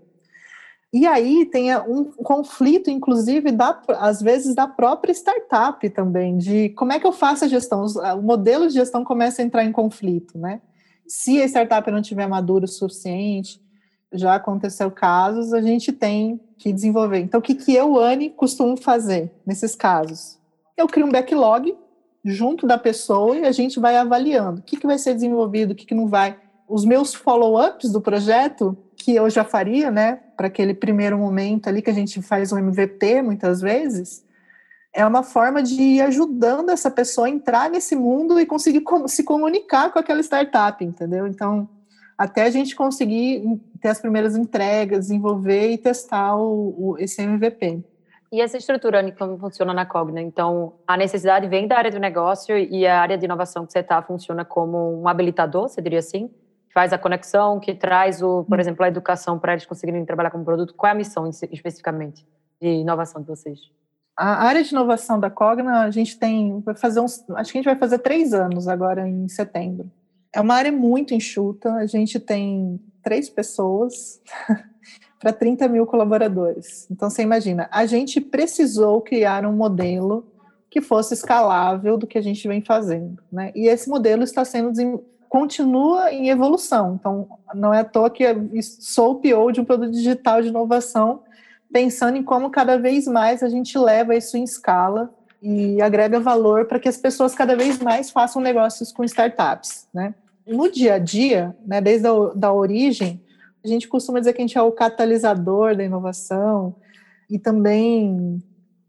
E 0.93 1.05
aí 1.05 1.45
tem 1.45 1.75
um 1.77 2.05
conflito, 2.05 2.89
inclusive, 2.89 3.51
da, 3.51 3.81
às 3.99 4.21
vezes, 4.21 4.55
da 4.55 4.67
própria 4.67 5.11
startup 5.11 5.87
também, 5.89 6.37
de 6.37 6.69
como 6.69 6.93
é 6.93 6.99
que 6.99 7.05
eu 7.05 7.11
faço 7.11 7.43
a 7.43 7.47
gestão. 7.47 7.85
O 8.17 8.21
modelo 8.21 8.67
de 8.67 8.73
gestão 8.73 9.03
começa 9.03 9.41
a 9.41 9.45
entrar 9.45 9.65
em 9.65 9.71
conflito, 9.71 10.37
né? 10.37 10.61
Se 11.05 11.41
a 11.41 11.45
startup 11.45 11.89
não 11.91 12.01
tiver 12.01 12.27
maduro 12.27 12.65
o 12.65 12.67
suficiente, 12.67 13.61
já 14.13 14.35
aconteceu 14.35 14.89
casos, 14.89 15.53
a 15.53 15.61
gente 15.61 15.91
tem 15.91 16.39
que 16.57 16.71
desenvolver. 16.71 17.19
Então, 17.19 17.39
o 17.39 17.43
que, 17.43 17.55
que 17.55 17.73
eu, 17.73 17.97
Anne, 17.97 18.29
costumo 18.29 18.77
fazer 18.77 19.31
nesses 19.45 19.75
casos? 19.75 20.39
Eu 20.77 20.87
crio 20.87 21.05
um 21.05 21.11
backlog 21.11 21.77
junto 22.23 22.65
da 22.65 22.77
pessoa 22.77 23.37
e 23.37 23.45
a 23.45 23.51
gente 23.51 23.79
vai 23.79 23.97
avaliando 23.97 24.59
o 24.59 24.63
que, 24.63 24.77
que 24.77 24.87
vai 24.87 24.97
ser 24.97 25.13
desenvolvido, 25.13 25.71
o 25.71 25.75
que, 25.75 25.85
que 25.85 25.95
não 25.95 26.07
vai. 26.07 26.37
Os 26.67 26.85
meus 26.85 27.13
follow-ups 27.13 27.91
do 27.91 28.01
projeto 28.01 28.77
que 28.95 29.15
eu 29.15 29.29
já 29.29 29.43
faria, 29.43 29.91
né, 29.91 30.21
para 30.37 30.47
aquele 30.47 30.75
primeiro 30.75 31.17
momento 31.17 31.67
ali 31.67 31.81
que 31.81 31.89
a 31.89 31.93
gente 31.93 32.21
faz 32.21 32.53
um 32.53 32.59
MVP 32.59 33.23
muitas 33.23 33.59
vezes, 33.59 34.23
é 34.93 35.05
uma 35.05 35.23
forma 35.23 35.61
de 35.61 35.81
ir 35.81 36.01
ajudando 36.01 36.69
essa 36.69 36.89
pessoa 36.89 37.27
a 37.27 37.29
entrar 37.29 37.69
nesse 37.69 37.95
mundo 37.95 38.39
e 38.39 38.45
conseguir 38.45 38.83
se 39.07 39.23
comunicar 39.23 39.91
com 39.91 39.99
aquela 39.99 40.21
startup, 40.21 40.83
entendeu? 40.85 41.27
Então, 41.27 41.67
até 42.17 42.43
a 42.43 42.49
gente 42.49 42.75
conseguir 42.75 43.43
ter 43.81 43.89
as 43.89 43.99
primeiras 43.99 44.35
entregas, 44.35 45.07
desenvolver 45.07 45.71
e 45.71 45.77
testar 45.77 46.35
o, 46.35 46.75
o, 46.77 46.97
esse 46.97 47.21
MVP. 47.21 47.83
E 48.31 48.41
essa 48.41 48.57
estrutura, 48.57 49.11
como 49.13 49.37
funciona 49.37 49.73
na 49.73 49.85
Cogna? 49.85 50.21
Então, 50.21 50.73
a 50.85 50.97
necessidade 50.97 51.47
vem 51.47 51.67
da 51.67 51.77
área 51.77 51.91
do 51.91 51.99
negócio 51.99 52.57
e 52.57 52.85
a 52.85 52.99
área 52.99 53.17
de 53.17 53.25
inovação 53.25 53.65
que 53.65 53.71
você 53.71 53.79
está 53.79 54.01
funciona 54.01 54.43
como 54.43 55.01
um 55.01 55.07
habilitador, 55.07 55.69
você 55.69 55.81
diria 55.81 55.99
assim? 55.99 56.29
Faz 56.73 56.93
a 56.93 56.97
conexão, 56.97 57.59
que 57.59 57.73
traz, 57.73 58.21
o, 58.21 58.43
por 58.43 58.57
hum. 58.57 58.61
exemplo, 58.61 58.83
a 58.83 58.87
educação 58.87 59.39
para 59.39 59.53
eles 59.53 59.65
conseguirem 59.65 60.05
trabalhar 60.05 60.31
como 60.31 60.45
produto? 60.45 60.73
Qual 60.73 60.89
é 60.89 60.93
a 60.93 60.95
missão 60.95 61.27
especificamente 61.27 62.25
de 62.61 62.67
inovação 62.67 63.21
de 63.21 63.27
vocês? 63.27 63.59
A 64.15 64.45
área 64.45 64.63
de 64.63 64.71
inovação 64.71 65.19
da 65.19 65.29
Cogna, 65.29 65.81
a 65.81 65.91
gente 65.91 66.17
tem, 66.17 66.59
vai 66.61 66.75
fazer 66.75 66.99
uns, 66.99 67.23
acho 67.35 67.51
que 67.51 67.57
a 67.57 67.61
gente 67.61 67.65
vai 67.65 67.77
fazer 67.77 67.99
três 67.99 68.33
anos 68.33 68.67
agora 68.67 69.07
em 69.07 69.27
setembro. 69.27 69.91
É 70.33 70.41
uma 70.41 70.55
área 70.55 70.71
muito 70.71 71.13
enxuta, 71.13 71.73
a 71.73 71.85
gente 71.85 72.19
tem 72.19 72.79
três 73.03 73.29
pessoas 73.29 74.19
para 75.19 75.31
30 75.31 75.67
mil 75.67 75.85
colaboradores. 75.85 76.89
Então, 76.89 77.09
você 77.09 77.21
imagina, 77.21 77.69
a 77.71 77.85
gente 77.85 78.19
precisou 78.19 79.01
criar 79.01 79.45
um 79.45 79.53
modelo 79.53 80.25
que 80.69 80.81
fosse 80.81 81.13
escalável 81.13 81.97
do 81.97 82.05
que 82.05 82.17
a 82.17 82.21
gente 82.21 82.47
vem 82.47 82.61
fazendo, 82.61 83.21
né? 83.31 83.51
E 83.55 83.67
esse 83.67 83.89
modelo 83.89 84.23
está 84.23 84.43
sendo 84.43 84.71
continua 85.29 86.11
em 86.11 86.29
evolução. 86.29 86.97
Então, 86.99 87.27
não 87.53 87.73
é 87.73 87.79
à 87.79 87.83
toa 87.83 88.09
que 88.09 88.23
sou 88.61 89.11
o 89.11 89.15
PO 89.15 89.51
de 89.51 89.61
um 89.61 89.65
produto 89.65 89.91
digital 89.91 90.41
de 90.41 90.49
inovação, 90.49 91.23
pensando 91.71 92.17
em 92.17 92.23
como 92.23 92.49
cada 92.49 92.77
vez 92.77 93.07
mais 93.07 93.43
a 93.43 93.49
gente 93.49 93.77
leva 93.77 94.15
isso 94.15 94.37
em 94.37 94.43
escala 94.43 95.13
e 95.41 95.81
agrega 95.81 96.19
valor 96.19 96.65
para 96.65 96.79
que 96.79 96.89
as 96.89 96.97
pessoas 96.97 97.35
cada 97.35 97.55
vez 97.55 97.79
mais 97.79 98.09
façam 98.09 98.41
negócios 98.41 98.91
com 98.91 99.03
startups, 99.03 99.87
né? 99.93 100.15
No 100.45 100.71
dia 100.71 100.93
a 100.93 100.99
dia, 100.99 101.55
né, 101.65 101.81
desde 101.81 102.07
a 102.07 102.13
da 102.33 102.53
origem, 102.53 103.21
a 103.63 103.67
gente 103.67 103.87
costuma 103.87 104.19
dizer 104.19 104.31
que 104.31 104.41
a 104.41 104.45
gente 104.45 104.57
é 104.57 104.61
o 104.61 104.71
catalisador 104.71 105.75
da 105.75 105.83
inovação 105.83 106.73
e 107.29 107.37
também 107.37 108.41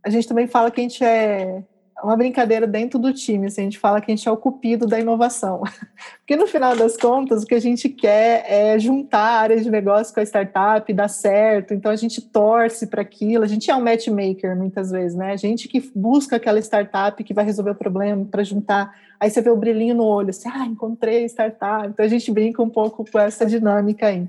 a 0.04 0.08
gente 0.08 0.28
também 0.28 0.46
fala 0.46 0.70
que 0.70 0.80
a 0.80 0.82
gente 0.82 1.02
é 1.02 1.64
uma 2.02 2.16
brincadeira 2.16 2.66
dentro 2.66 2.98
do 2.98 3.12
time, 3.12 3.46
assim, 3.46 3.62
a 3.62 3.64
gente 3.64 3.78
fala 3.78 4.00
que 4.00 4.10
a 4.10 4.14
gente 4.14 4.28
é 4.28 4.30
o 4.30 4.36
cupido 4.36 4.86
da 4.86 5.00
inovação. 5.00 5.62
Porque 6.18 6.36
no 6.36 6.46
final 6.46 6.76
das 6.76 6.96
contas, 6.96 7.42
o 7.42 7.46
que 7.46 7.54
a 7.54 7.60
gente 7.60 7.88
quer 7.88 8.44
é 8.46 8.78
juntar 8.78 9.18
a 9.18 9.40
área 9.40 9.60
de 9.60 9.70
negócio 9.70 10.14
com 10.14 10.20
a 10.20 10.22
startup, 10.22 10.92
dar 10.92 11.08
certo, 11.08 11.74
então 11.74 11.90
a 11.90 11.96
gente 11.96 12.20
torce 12.20 12.86
para 12.86 13.02
aquilo, 13.02 13.44
a 13.44 13.48
gente 13.48 13.70
é 13.70 13.74
um 13.74 13.82
matchmaker 13.82 14.56
muitas 14.56 14.90
vezes, 14.90 15.16
né? 15.16 15.32
A 15.32 15.36
gente 15.36 15.68
que 15.68 15.90
busca 15.94 16.36
aquela 16.36 16.60
startup 16.60 17.22
que 17.22 17.34
vai 17.34 17.44
resolver 17.44 17.70
o 17.70 17.74
problema 17.74 18.24
para 18.24 18.44
juntar, 18.44 18.94
aí 19.18 19.30
você 19.30 19.40
vê 19.40 19.50
o 19.50 19.56
brilhinho 19.56 19.94
no 19.94 20.04
olho, 20.04 20.30
assim, 20.30 20.48
ah, 20.48 20.66
encontrei 20.66 21.24
a 21.24 21.26
startup. 21.26 21.88
Então 21.88 22.04
a 22.04 22.08
gente 22.08 22.30
brinca 22.30 22.62
um 22.62 22.70
pouco 22.70 23.04
com 23.10 23.18
essa 23.18 23.44
dinâmica 23.44 24.06
aí. 24.06 24.28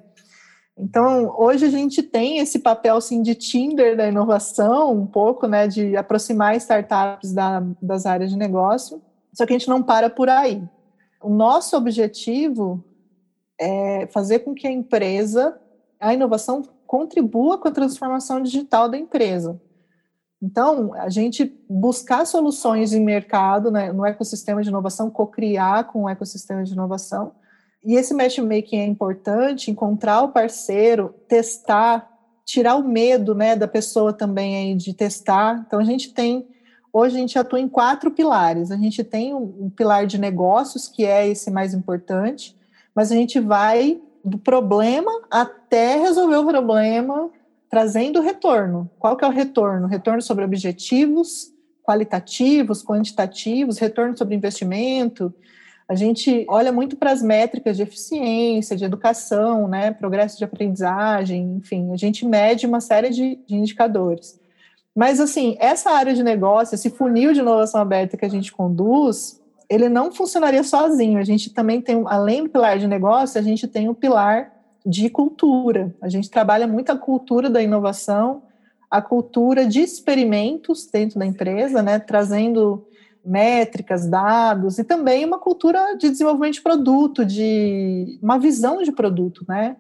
Então, 0.80 1.36
hoje 1.38 1.66
a 1.66 1.70
gente 1.70 2.02
tem 2.02 2.38
esse 2.40 2.60
papel 2.60 2.96
assim, 2.96 3.22
de 3.22 3.36
Tinder 3.36 3.98
da 3.98 4.08
inovação, 4.08 4.94
um 4.94 5.06
pouco, 5.06 5.46
né, 5.46 5.68
de 5.68 5.98
aproximar 5.98 6.56
startups 6.56 7.34
da, 7.34 7.62
das 7.82 8.06
áreas 8.06 8.32
de 8.32 8.38
negócio, 8.38 9.02
só 9.34 9.46
que 9.46 9.54
a 9.54 9.58
gente 9.58 9.68
não 9.68 9.84
para 9.84 10.10
por 10.10 10.30
aí. 10.30 10.64
O 11.22 11.30
nosso 11.30 11.76
objetivo 11.76 12.82
é 13.60 14.08
fazer 14.08 14.40
com 14.40 14.56
que 14.56 14.66
a 14.66 14.72
empresa, 14.72 15.60
a 16.00 16.14
inovação, 16.14 16.62
contribua 16.88 17.58
com 17.58 17.68
a 17.68 17.72
transformação 17.72 18.42
digital 18.42 18.88
da 18.88 18.98
empresa. 18.98 19.62
Então, 20.42 20.94
a 20.94 21.10
gente 21.10 21.62
buscar 21.70 22.26
soluções 22.26 22.94
em 22.94 23.04
mercado, 23.04 23.70
né, 23.70 23.92
no 23.92 24.06
ecossistema 24.06 24.64
de 24.64 24.70
inovação, 24.70 25.10
co-criar 25.10 25.84
com 25.92 26.04
o 26.04 26.10
ecossistema 26.10 26.64
de 26.64 26.72
inovação, 26.72 27.34
e 27.84 27.96
esse 27.96 28.14
matchmaking 28.14 28.78
é 28.78 28.86
importante, 28.86 29.72
encontrar 29.72 30.22
o 30.22 30.30
parceiro, 30.30 31.16
testar, 31.28 32.10
tirar 32.46 32.76
o 32.76 32.88
medo 32.88 33.34
né, 33.34 33.56
da 33.56 33.68
pessoa 33.68 34.12
também 34.12 34.56
aí 34.56 34.76
de 34.76 34.94
testar. 34.94 35.64
Então, 35.66 35.80
a 35.80 35.84
gente 35.84 36.14
tem, 36.14 36.48
hoje 36.92 37.16
a 37.16 37.20
gente 37.20 37.40
atua 37.40 37.60
em 37.60 37.70
quatro 37.70 38.12
pilares. 38.12 38.72
A 38.72 38.78
gente 38.78 39.04
tem 39.04 39.34
um, 39.34 39.66
um 39.66 39.70
pilar 39.70 40.06
de 40.06 40.18
negócios, 40.18 40.88
que 40.88 41.06
é 41.06 41.28
esse 41.28 41.50
mais 41.50 41.74
importante, 41.74 42.56
mas 42.94 43.12
a 43.12 43.16
gente 43.16 43.40
vai 43.40 44.02
do 44.26 44.38
problema 44.38 45.12
até 45.32 45.98
resolver 45.98 46.38
o 46.38 46.46
problema, 46.46 47.30
trazendo 47.70 48.20
retorno. 48.20 48.90
Qual 49.00 49.16
que 49.16 49.24
é 49.24 49.28
o 49.28 49.32
retorno? 49.32 49.88
Retorno 49.88 50.22
sobre 50.22 50.44
objetivos 50.44 51.54
qualitativos, 51.90 52.84
quantitativos, 52.84 53.80
retorno 53.80 54.16
sobre 54.16 54.36
investimento, 54.36 55.34
A 55.90 55.96
gente 55.96 56.46
olha 56.48 56.72
muito 56.72 56.96
para 56.96 57.12
as 57.12 57.20
métricas 57.20 57.76
de 57.76 57.82
eficiência, 57.82 58.78
de 58.78 58.86
educação, 58.86 59.68
né, 59.68 59.90
progresso 59.90 60.38
de 60.38 60.44
aprendizagem, 60.44 61.56
enfim, 61.58 61.92
a 61.92 61.98
gente 61.98 62.28
mede 62.28 62.68
uma 62.68 62.80
série 62.80 63.10
de, 63.10 63.40
de 63.48 63.56
indicadores. 63.56 64.40
Mas, 64.96 65.20
assim, 65.20 65.58
essa 65.60 65.90
área 65.90 66.14
de 66.14 66.22
negócio, 66.22 66.76
esse 66.76 66.92
funil 66.92 67.34
de 67.34 67.40
inovação 67.40 67.82
aberta 67.82 68.18
que 68.18 68.26
a 68.26 68.30
gente 68.30 68.52
conduz, 68.52 69.42
ele 69.70 69.88
não 69.88 70.12
funcionaria 70.12 70.64
sozinho. 70.64 71.18
A 71.18 71.24
gente 71.24 71.54
também 71.54 71.82
tem, 71.82 72.04
além 72.06 72.44
do 72.44 72.50
pilar 72.50 72.78
de 72.78 72.88
negócio, 72.88 73.40
a 73.40 73.44
gente 73.44 73.68
tem 73.68 73.88
o 73.88 73.96
pilar 73.96 74.52
de 74.86 75.10
cultura. 75.10 75.96
A 76.02 76.10
gente 76.10 76.30
trabalha 76.30 76.68
muito 76.68 76.92
a 76.92 76.98
cultura 76.98 77.50
da 77.50 77.64
inovação, 77.64 78.44
a 78.92 79.02
cultura 79.02 79.66
de 79.66 79.82
experimentos 79.82 80.88
dentro 80.92 81.18
da 81.18 81.26
empresa, 81.26 81.82
né, 81.82 81.98
trazendo 81.98 82.86
métricas, 83.30 84.08
dados 84.08 84.80
e 84.80 84.84
também 84.84 85.24
uma 85.24 85.40
cultura 85.40 85.96
de 85.98 86.10
desenvolvimento 86.10 86.56
de 86.56 86.62
produto, 86.62 87.26
de 87.26 88.20
uma 88.22 88.40
visão 88.40 88.82
de 88.82 88.92
produto, 88.92 89.46
né? 89.48 89.78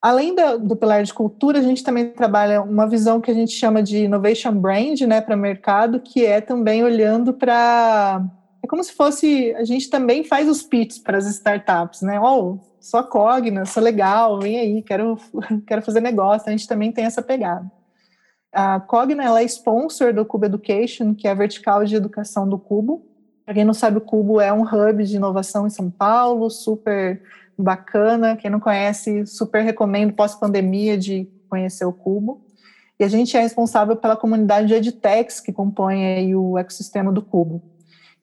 Além 0.00 0.34
do, 0.34 0.74
pilar 0.74 1.04
de 1.04 1.14
cultura, 1.14 1.60
a 1.60 1.62
gente 1.62 1.84
também 1.84 2.10
trabalha 2.10 2.60
uma 2.60 2.88
visão 2.88 3.20
que 3.20 3.30
a 3.30 3.34
gente 3.34 3.52
chama 3.52 3.80
de 3.82 3.98
innovation 3.98 4.52
brand, 4.52 5.00
né, 5.02 5.20
para 5.20 5.36
mercado, 5.36 6.00
que 6.00 6.26
é 6.26 6.40
também 6.40 6.82
olhando 6.82 7.32
para 7.32 8.20
é 8.64 8.66
como 8.66 8.82
se 8.82 8.92
fosse 8.92 9.54
a 9.56 9.64
gente 9.64 9.90
também 9.90 10.24
faz 10.24 10.48
os 10.48 10.62
pitches 10.62 10.98
para 10.98 11.18
as 11.18 11.26
startups, 11.26 12.02
né? 12.02 12.18
Oh, 12.20 12.58
sou 12.80 13.02
Cogna, 13.04 13.64
sou 13.64 13.82
legal, 13.82 14.40
vem 14.40 14.58
aí, 14.58 14.82
quero 14.82 15.18
quero 15.66 15.82
fazer 15.82 16.00
negócio. 16.00 16.48
A 16.48 16.52
gente 16.52 16.66
também 16.66 16.90
tem 16.92 17.04
essa 17.04 17.22
pegada. 17.22 17.70
A 18.52 18.78
Cogna 18.80 19.24
ela 19.24 19.40
é 19.40 19.44
sponsor 19.44 20.12
do 20.12 20.26
Cubo 20.26 20.44
Education, 20.44 21.14
que 21.14 21.26
é 21.26 21.30
a 21.30 21.34
vertical 21.34 21.84
de 21.84 21.96
educação 21.96 22.46
do 22.46 22.58
Cubo. 22.58 23.02
Para 23.44 23.54
quem 23.54 23.64
não 23.64 23.72
sabe, 23.72 23.96
o 23.96 24.00
Cubo 24.00 24.40
é 24.40 24.52
um 24.52 24.62
hub 24.62 25.04
de 25.04 25.16
inovação 25.16 25.66
em 25.66 25.70
São 25.70 25.90
Paulo, 25.90 26.50
super 26.50 27.22
bacana. 27.56 28.36
Quem 28.36 28.50
não 28.50 28.60
conhece, 28.60 29.26
super 29.26 29.62
recomendo 29.62 30.12
pós-pandemia 30.12 30.98
de 30.98 31.26
conhecer 31.48 31.86
o 31.86 31.92
Cubo. 31.92 32.42
E 33.00 33.04
a 33.04 33.08
gente 33.08 33.36
é 33.36 33.40
responsável 33.40 33.96
pela 33.96 34.16
comunidade 34.16 34.68
de 34.68 34.74
edtechs 34.74 35.40
que 35.40 35.52
compõe 35.52 36.34
o 36.34 36.58
ecossistema 36.58 37.10
do 37.10 37.22
Cubo. 37.22 37.62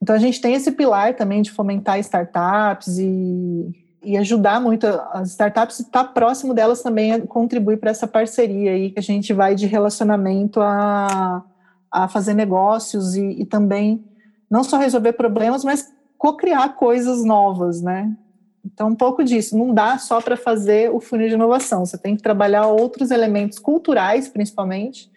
Então 0.01 0.15
a 0.15 0.19
gente 0.19 0.39
tem 0.39 0.53
esse 0.53 0.71
pilar 0.71 1.15
também 1.15 1.41
de 1.41 1.51
fomentar 1.51 1.99
startups 1.99 2.97
e 2.99 3.75
e 4.01 4.17
ajudar 4.17 4.61
muito 4.61 4.85
as 4.85 5.31
startups, 5.31 5.79
estar 5.79 6.05
próximo 6.05 6.53
delas 6.53 6.81
também 6.81 7.19
contribuir 7.21 7.77
para 7.77 7.91
essa 7.91 8.07
parceria 8.07 8.71
aí 8.71 8.91
que 8.91 8.99
a 8.99 9.03
gente 9.03 9.33
vai 9.33 9.55
de 9.55 9.65
relacionamento 9.65 10.61
a, 10.61 11.43
a 11.91 12.07
fazer 12.07 12.33
negócios 12.33 13.15
e, 13.15 13.41
e 13.41 13.45
também 13.45 14.03
não 14.49 14.63
só 14.63 14.77
resolver 14.77 15.13
problemas, 15.13 15.63
mas 15.63 15.91
co-criar 16.17 16.69
coisas 16.69 17.23
novas, 17.23 17.81
né? 17.81 18.15
Então, 18.65 18.89
um 18.89 18.95
pouco 18.95 19.23
disso. 19.23 19.57
Não 19.57 19.73
dá 19.73 19.97
só 19.97 20.21
para 20.21 20.35
fazer 20.35 20.91
o 20.91 20.99
funil 20.99 21.29
de 21.29 21.35
inovação. 21.35 21.85
Você 21.85 21.97
tem 21.97 22.15
que 22.15 22.21
trabalhar 22.21 22.67
outros 22.67 23.11
elementos 23.11 23.57
culturais, 23.57 24.27
principalmente, 24.27 25.09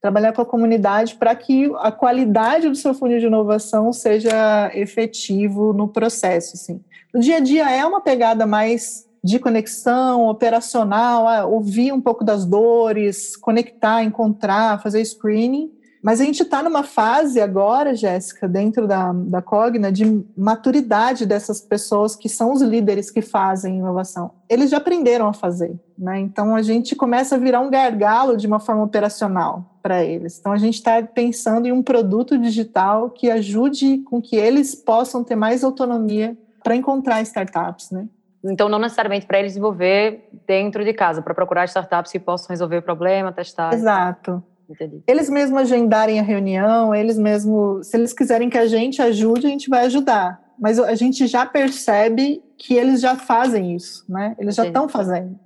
trabalhar 0.00 0.32
com 0.32 0.42
a 0.42 0.46
comunidade 0.46 1.16
para 1.16 1.34
que 1.34 1.72
a 1.78 1.90
qualidade 1.90 2.68
do 2.68 2.76
seu 2.76 2.94
funil 2.94 3.18
de 3.18 3.26
inovação 3.26 3.92
seja 3.92 4.70
efetivo 4.72 5.72
no 5.72 5.88
processo, 5.88 6.54
assim. 6.54 6.80
No 7.16 7.22
dia 7.22 7.38
a 7.38 7.40
dia 7.40 7.70
é 7.70 7.82
uma 7.82 8.02
pegada 8.02 8.44
mais 8.44 9.06
de 9.24 9.38
conexão 9.38 10.28
operacional, 10.28 11.26
ah, 11.26 11.46
ouvir 11.46 11.90
um 11.90 11.98
pouco 11.98 12.22
das 12.22 12.44
dores, 12.44 13.34
conectar, 13.36 14.04
encontrar, 14.04 14.82
fazer 14.82 15.02
screening. 15.02 15.72
Mas 16.02 16.20
a 16.20 16.24
gente 16.24 16.42
está 16.42 16.62
numa 16.62 16.82
fase 16.82 17.40
agora, 17.40 17.94
Jéssica, 17.94 18.46
dentro 18.46 18.86
da, 18.86 19.14
da 19.14 19.40
Cogna, 19.40 19.90
de 19.90 20.22
maturidade 20.36 21.24
dessas 21.24 21.58
pessoas 21.58 22.14
que 22.14 22.28
são 22.28 22.52
os 22.52 22.60
líderes 22.60 23.10
que 23.10 23.22
fazem 23.22 23.78
inovação. 23.78 24.32
Eles 24.46 24.68
já 24.68 24.76
aprenderam 24.76 25.26
a 25.26 25.32
fazer, 25.32 25.74
né? 25.98 26.20
Então 26.20 26.54
a 26.54 26.60
gente 26.60 26.94
começa 26.94 27.36
a 27.36 27.38
virar 27.38 27.60
um 27.60 27.70
gargalo 27.70 28.36
de 28.36 28.46
uma 28.46 28.60
forma 28.60 28.84
operacional 28.84 29.78
para 29.82 30.04
eles. 30.04 30.38
Então 30.38 30.52
a 30.52 30.58
gente 30.58 30.74
está 30.74 31.00
pensando 31.02 31.66
em 31.66 31.72
um 31.72 31.82
produto 31.82 32.36
digital 32.36 33.08
que 33.08 33.30
ajude 33.30 34.02
com 34.04 34.20
que 34.20 34.36
eles 34.36 34.74
possam 34.74 35.24
ter 35.24 35.34
mais 35.34 35.64
autonomia 35.64 36.36
para 36.66 36.74
encontrar 36.74 37.22
startups, 37.22 37.92
né? 37.92 38.08
Então, 38.42 38.68
não 38.68 38.80
necessariamente 38.80 39.24
para 39.24 39.38
eles 39.38 39.52
desenvolver 39.52 40.28
dentro 40.44 40.84
de 40.84 40.92
casa, 40.92 41.22
para 41.22 41.32
procurar 41.32 41.64
startups 41.66 42.10
que 42.10 42.18
possam 42.18 42.48
resolver 42.48 42.78
o 42.78 42.82
problema, 42.82 43.30
testar. 43.30 43.72
Exato. 43.72 44.42
Entendi. 44.68 45.00
Eles 45.06 45.30
mesmos 45.30 45.60
agendarem 45.60 46.18
a 46.18 46.24
reunião, 46.24 46.92
eles 46.92 47.16
mesmos, 47.16 47.86
se 47.86 47.96
eles 47.96 48.12
quiserem 48.12 48.50
que 48.50 48.58
a 48.58 48.66
gente 48.66 49.00
ajude, 49.00 49.46
a 49.46 49.50
gente 49.50 49.70
vai 49.70 49.86
ajudar. 49.86 50.40
Mas 50.58 50.80
a 50.80 50.96
gente 50.96 51.28
já 51.28 51.46
percebe 51.46 52.42
que 52.58 52.74
eles 52.74 53.00
já 53.00 53.14
fazem 53.14 53.76
isso, 53.76 54.04
né? 54.08 54.34
Eles 54.36 54.56
já 54.56 54.66
estão 54.66 54.88
fazendo. 54.88 55.38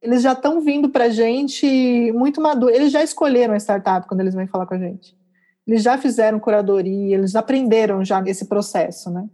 Eles 0.00 0.22
já 0.22 0.34
estão 0.34 0.60
vindo 0.60 0.88
para 0.88 1.06
a 1.06 1.10
gente 1.10 2.12
muito 2.12 2.40
maduro. 2.40 2.72
Eles 2.72 2.92
já 2.92 3.02
escolheram 3.02 3.54
a 3.54 3.58
startup 3.58 4.06
quando 4.06 4.20
eles 4.20 4.36
vêm 4.36 4.46
falar 4.46 4.66
com 4.66 4.74
a 4.74 4.78
gente. 4.78 5.16
Eles 5.66 5.82
já 5.82 5.98
fizeram 5.98 6.38
curadoria, 6.38 7.16
eles 7.16 7.34
aprenderam 7.34 8.04
já 8.04 8.22
esse 8.24 8.46
processo, 8.46 9.10
né? 9.10 9.28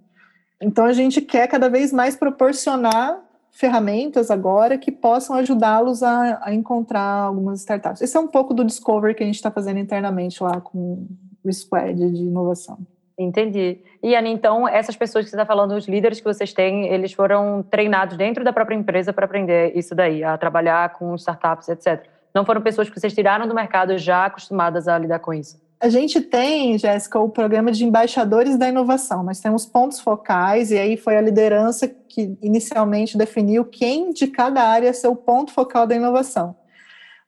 Então 0.61 0.85
a 0.85 0.92
gente 0.92 1.21
quer 1.21 1.47
cada 1.49 1.69
vez 1.69 1.92
mais 1.92 2.16
proporcionar 2.16 3.23
ferramentas 3.51 4.31
agora 4.31 4.77
que 4.77 4.92
possam 4.92 5.37
ajudá-los 5.37 6.03
a, 6.03 6.40
a, 6.42 6.55
encontrar 6.55 7.01
algumas 7.01 7.61
startups. 7.61 8.03
Esse 8.03 8.16
é 8.16 8.21
um 8.21 8.29
pouco 8.29 8.53
do 8.53 8.64
discovery 8.64 9.14
que 9.14 9.23
a 9.23 9.27
gente 9.27 9.37
está 9.37 9.51
fazendo 9.51 9.79
internamente 9.79 10.42
lá 10.42 10.61
com 10.61 11.07
o 11.42 11.53
squad 11.53 11.95
de 11.95 12.23
inovação. 12.23 12.79
Entendi. 13.19 13.79
E 14.03 14.14
Ana, 14.14 14.29
então 14.29 14.69
essas 14.69 14.95
pessoas 14.95 15.25
que 15.25 15.31
você 15.31 15.37
está 15.37 15.47
falando, 15.47 15.73
os 15.73 15.88
líderes 15.88 16.19
que 16.19 16.25
vocês 16.25 16.53
têm, 16.53 16.87
eles 16.88 17.14
foram 17.14 17.62
treinados 17.62 18.16
dentro 18.19 18.45
da 18.45 18.53
própria 18.53 18.77
empresa 18.77 19.11
para 19.11 19.25
aprender 19.25 19.73
isso 19.75 19.95
daí, 19.95 20.23
a 20.23 20.37
trabalhar 20.37 20.92
com 20.92 21.14
startups, 21.14 21.69
etc. 21.71 22.07
Não 22.35 22.45
foram 22.45 22.61
pessoas 22.61 22.90
que 22.90 23.01
vocês 23.01 23.14
tiraram 23.14 23.49
do 23.49 23.55
mercado 23.55 23.97
já 23.97 24.27
acostumadas 24.27 24.87
a 24.87 24.99
lidar 24.99 25.21
com 25.21 25.33
isso? 25.33 25.59
A 25.79 25.91
gente 25.91 26.23
tem, 26.23 26.79
Jéssica, 26.79 27.21
o 27.21 27.29
programa 27.29 27.71
de 27.71 27.85
embaixadores 27.85 28.57
da 28.57 28.69
inovação. 28.69 29.23
Nós 29.23 29.41
temos 29.41 29.67
pontos 29.67 30.01
focais, 30.01 30.71
e 30.71 30.79
aí 30.79 30.97
foi 30.97 31.17
a 31.17 31.21
liderança 31.21 31.87
que 31.87 32.37
inicialmente 32.41 33.19
definiu 33.19 33.65
quem 33.65 34.11
de 34.11 34.27
cada 34.27 34.62
área 34.62 34.91
é 34.91 35.09
o 35.09 35.15
ponto 35.15 35.53
focal 35.53 35.87
da 35.87 35.95
inovação. 35.95 36.57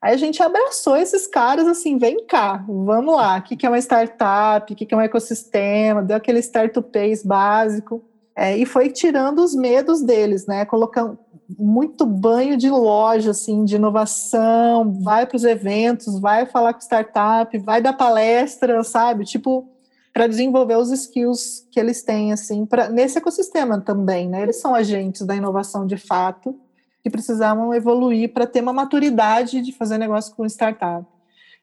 Aí 0.01 0.15
a 0.15 0.17
gente 0.17 0.43
abraçou 0.43 0.97
esses 0.97 1.27
caras 1.27 1.67
assim, 1.67 1.99
vem 1.99 2.25
cá, 2.25 2.65
vamos 2.67 3.17
lá, 3.17 3.39
o 3.39 3.43
que 3.43 3.67
é 3.67 3.69
uma 3.69 3.79
startup, 3.79 4.73
o 4.73 4.77
que 4.77 4.95
é 4.95 4.97
um 4.97 5.01
ecossistema, 5.01 6.03
deu 6.03 6.17
aquele 6.17 6.39
startup 6.39 6.89
básico, 7.25 8.08
é, 8.41 8.57
e 8.57 8.65
foi 8.65 8.89
tirando 8.89 9.41
os 9.41 9.53
medos 9.53 10.01
deles, 10.01 10.47
né, 10.47 10.65
colocando, 10.65 11.19
muito 11.59 12.07
banho 12.07 12.57
de 12.57 12.71
loja, 12.71 13.33
assim, 13.33 13.65
de 13.65 13.75
inovação, 13.75 14.93
vai 15.03 15.27
para 15.27 15.37
os 15.37 15.43
eventos, 15.43 16.21
vai 16.21 16.47
falar 16.47 16.73
com 16.73 16.81
startup, 16.81 17.59
vai 17.59 17.83
dar 17.83 17.95
palestra, 17.95 18.85
sabe? 18.85 19.25
Tipo, 19.25 19.69
para 20.13 20.29
desenvolver 20.29 20.77
os 20.77 20.93
skills 20.93 21.67
que 21.73 21.81
eles 21.81 22.03
têm, 22.03 22.33
assim, 22.33 22.65
pra, 22.65 22.89
nesse 22.89 23.19
ecossistema 23.19 23.81
também, 23.81 24.29
né? 24.29 24.43
Eles 24.43 24.61
são 24.61 24.73
agentes 24.73 25.23
da 25.23 25.35
inovação 25.35 25.85
de 25.85 25.97
fato, 25.97 26.55
que 27.03 27.11
precisavam 27.11 27.75
evoluir 27.75 28.33
para 28.33 28.47
ter 28.47 28.63
uma 28.63 28.73
maturidade 28.73 29.63
de 29.63 29.73
fazer 29.73 29.99
negócio 29.99 30.33
com 30.37 30.47
startup. 30.47 31.05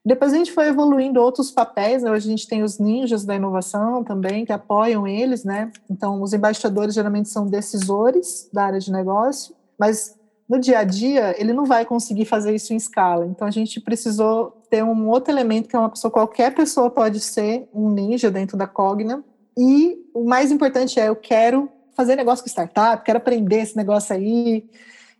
Depois 0.05 0.33
a 0.33 0.37
gente 0.37 0.51
foi 0.51 0.67
evoluindo 0.67 1.19
outros 1.19 1.49
papéis, 1.49 2.03
né? 2.03 2.11
hoje 2.11 2.27
a 2.27 2.29
gente 2.29 2.47
tem 2.47 2.61
os 2.61 2.77
ninjas 2.77 3.25
da 3.25 3.35
inovação 3.35 4.03
também, 4.03 4.45
que 4.45 4.53
apoiam 4.53 5.07
eles, 5.07 5.43
né? 5.43 5.71
Então, 5.89 6.21
os 6.21 6.31
embaixadores 6.31 6.93
geralmente 6.93 7.27
são 7.27 7.47
decisores 7.47 8.47
da 8.53 8.65
área 8.65 8.79
de 8.79 8.91
negócio, 8.91 9.55
mas 9.79 10.15
no 10.47 10.59
dia 10.59 10.79
a 10.79 10.83
dia 10.83 11.35
ele 11.39 11.53
não 11.53 11.65
vai 11.65 11.85
conseguir 11.85 12.25
fazer 12.25 12.53
isso 12.53 12.71
em 12.71 12.77
escala. 12.77 13.25
Então 13.25 13.47
a 13.47 13.51
gente 13.51 13.79
precisou 13.81 14.61
ter 14.69 14.83
um 14.83 15.09
outro 15.09 15.33
elemento 15.33 15.67
que 15.67 15.75
é 15.75 15.79
uma 15.79 15.89
pessoa, 15.89 16.11
qualquer 16.11 16.53
pessoa 16.53 16.89
pode 16.89 17.19
ser 17.19 17.67
um 17.73 17.89
ninja 17.89 18.29
dentro 18.29 18.55
da 18.55 18.67
Cogna. 18.67 19.23
E 19.57 19.97
o 20.13 20.23
mais 20.23 20.51
importante 20.51 20.99
é 20.99 21.09
eu 21.09 21.15
quero 21.15 21.69
fazer 21.95 22.15
negócio 22.15 22.43
com 22.43 22.49
startup, 22.49 23.03
quero 23.03 23.17
aprender 23.17 23.61
esse 23.61 23.75
negócio 23.75 24.15
aí 24.15 24.69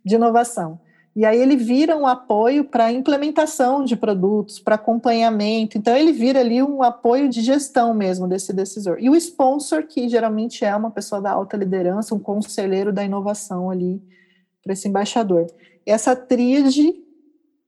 de 0.04 0.14
inovação. 0.14 0.78
E 1.16 1.24
aí 1.24 1.40
ele 1.40 1.56
vira 1.56 1.96
um 1.96 2.06
apoio 2.06 2.62
para 2.62 2.92
implementação 2.92 3.82
de 3.82 3.96
produtos, 3.96 4.58
para 4.58 4.74
acompanhamento. 4.74 5.78
Então 5.78 5.96
ele 5.96 6.12
vira 6.12 6.40
ali 6.40 6.62
um 6.62 6.82
apoio 6.82 7.26
de 7.26 7.40
gestão 7.40 7.94
mesmo 7.94 8.28
desse 8.28 8.52
decisor. 8.52 8.98
E 9.00 9.08
o 9.08 9.16
sponsor, 9.16 9.84
que 9.84 10.10
geralmente 10.10 10.62
é 10.62 10.76
uma 10.76 10.90
pessoa 10.90 11.18
da 11.18 11.30
alta 11.30 11.56
liderança, 11.56 12.14
um 12.14 12.18
conselheiro 12.18 12.92
da 12.92 13.02
inovação 13.02 13.70
ali 13.70 14.02
para 14.62 14.74
esse 14.74 14.88
embaixador. 14.88 15.46
Essa 15.86 16.14
tríade 16.14 16.94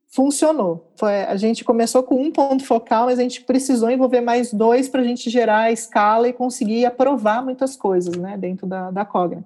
funcionou. 0.08 0.92
Foi, 0.96 1.22
a 1.22 1.36
gente 1.36 1.64
começou 1.64 2.02
com 2.02 2.20
um 2.20 2.30
ponto 2.30 2.62
focal, 2.66 3.06
mas 3.06 3.18
a 3.18 3.22
gente 3.22 3.40
precisou 3.44 3.90
envolver 3.90 4.20
mais 4.20 4.52
dois 4.52 4.90
para 4.90 5.00
a 5.00 5.04
gente 5.04 5.30
gerar 5.30 5.60
a 5.60 5.72
escala 5.72 6.28
e 6.28 6.34
conseguir 6.34 6.84
aprovar 6.84 7.42
muitas 7.42 7.76
coisas 7.76 8.14
né, 8.14 8.36
dentro 8.36 8.66
da, 8.66 8.90
da 8.90 9.06
Cogna. 9.06 9.42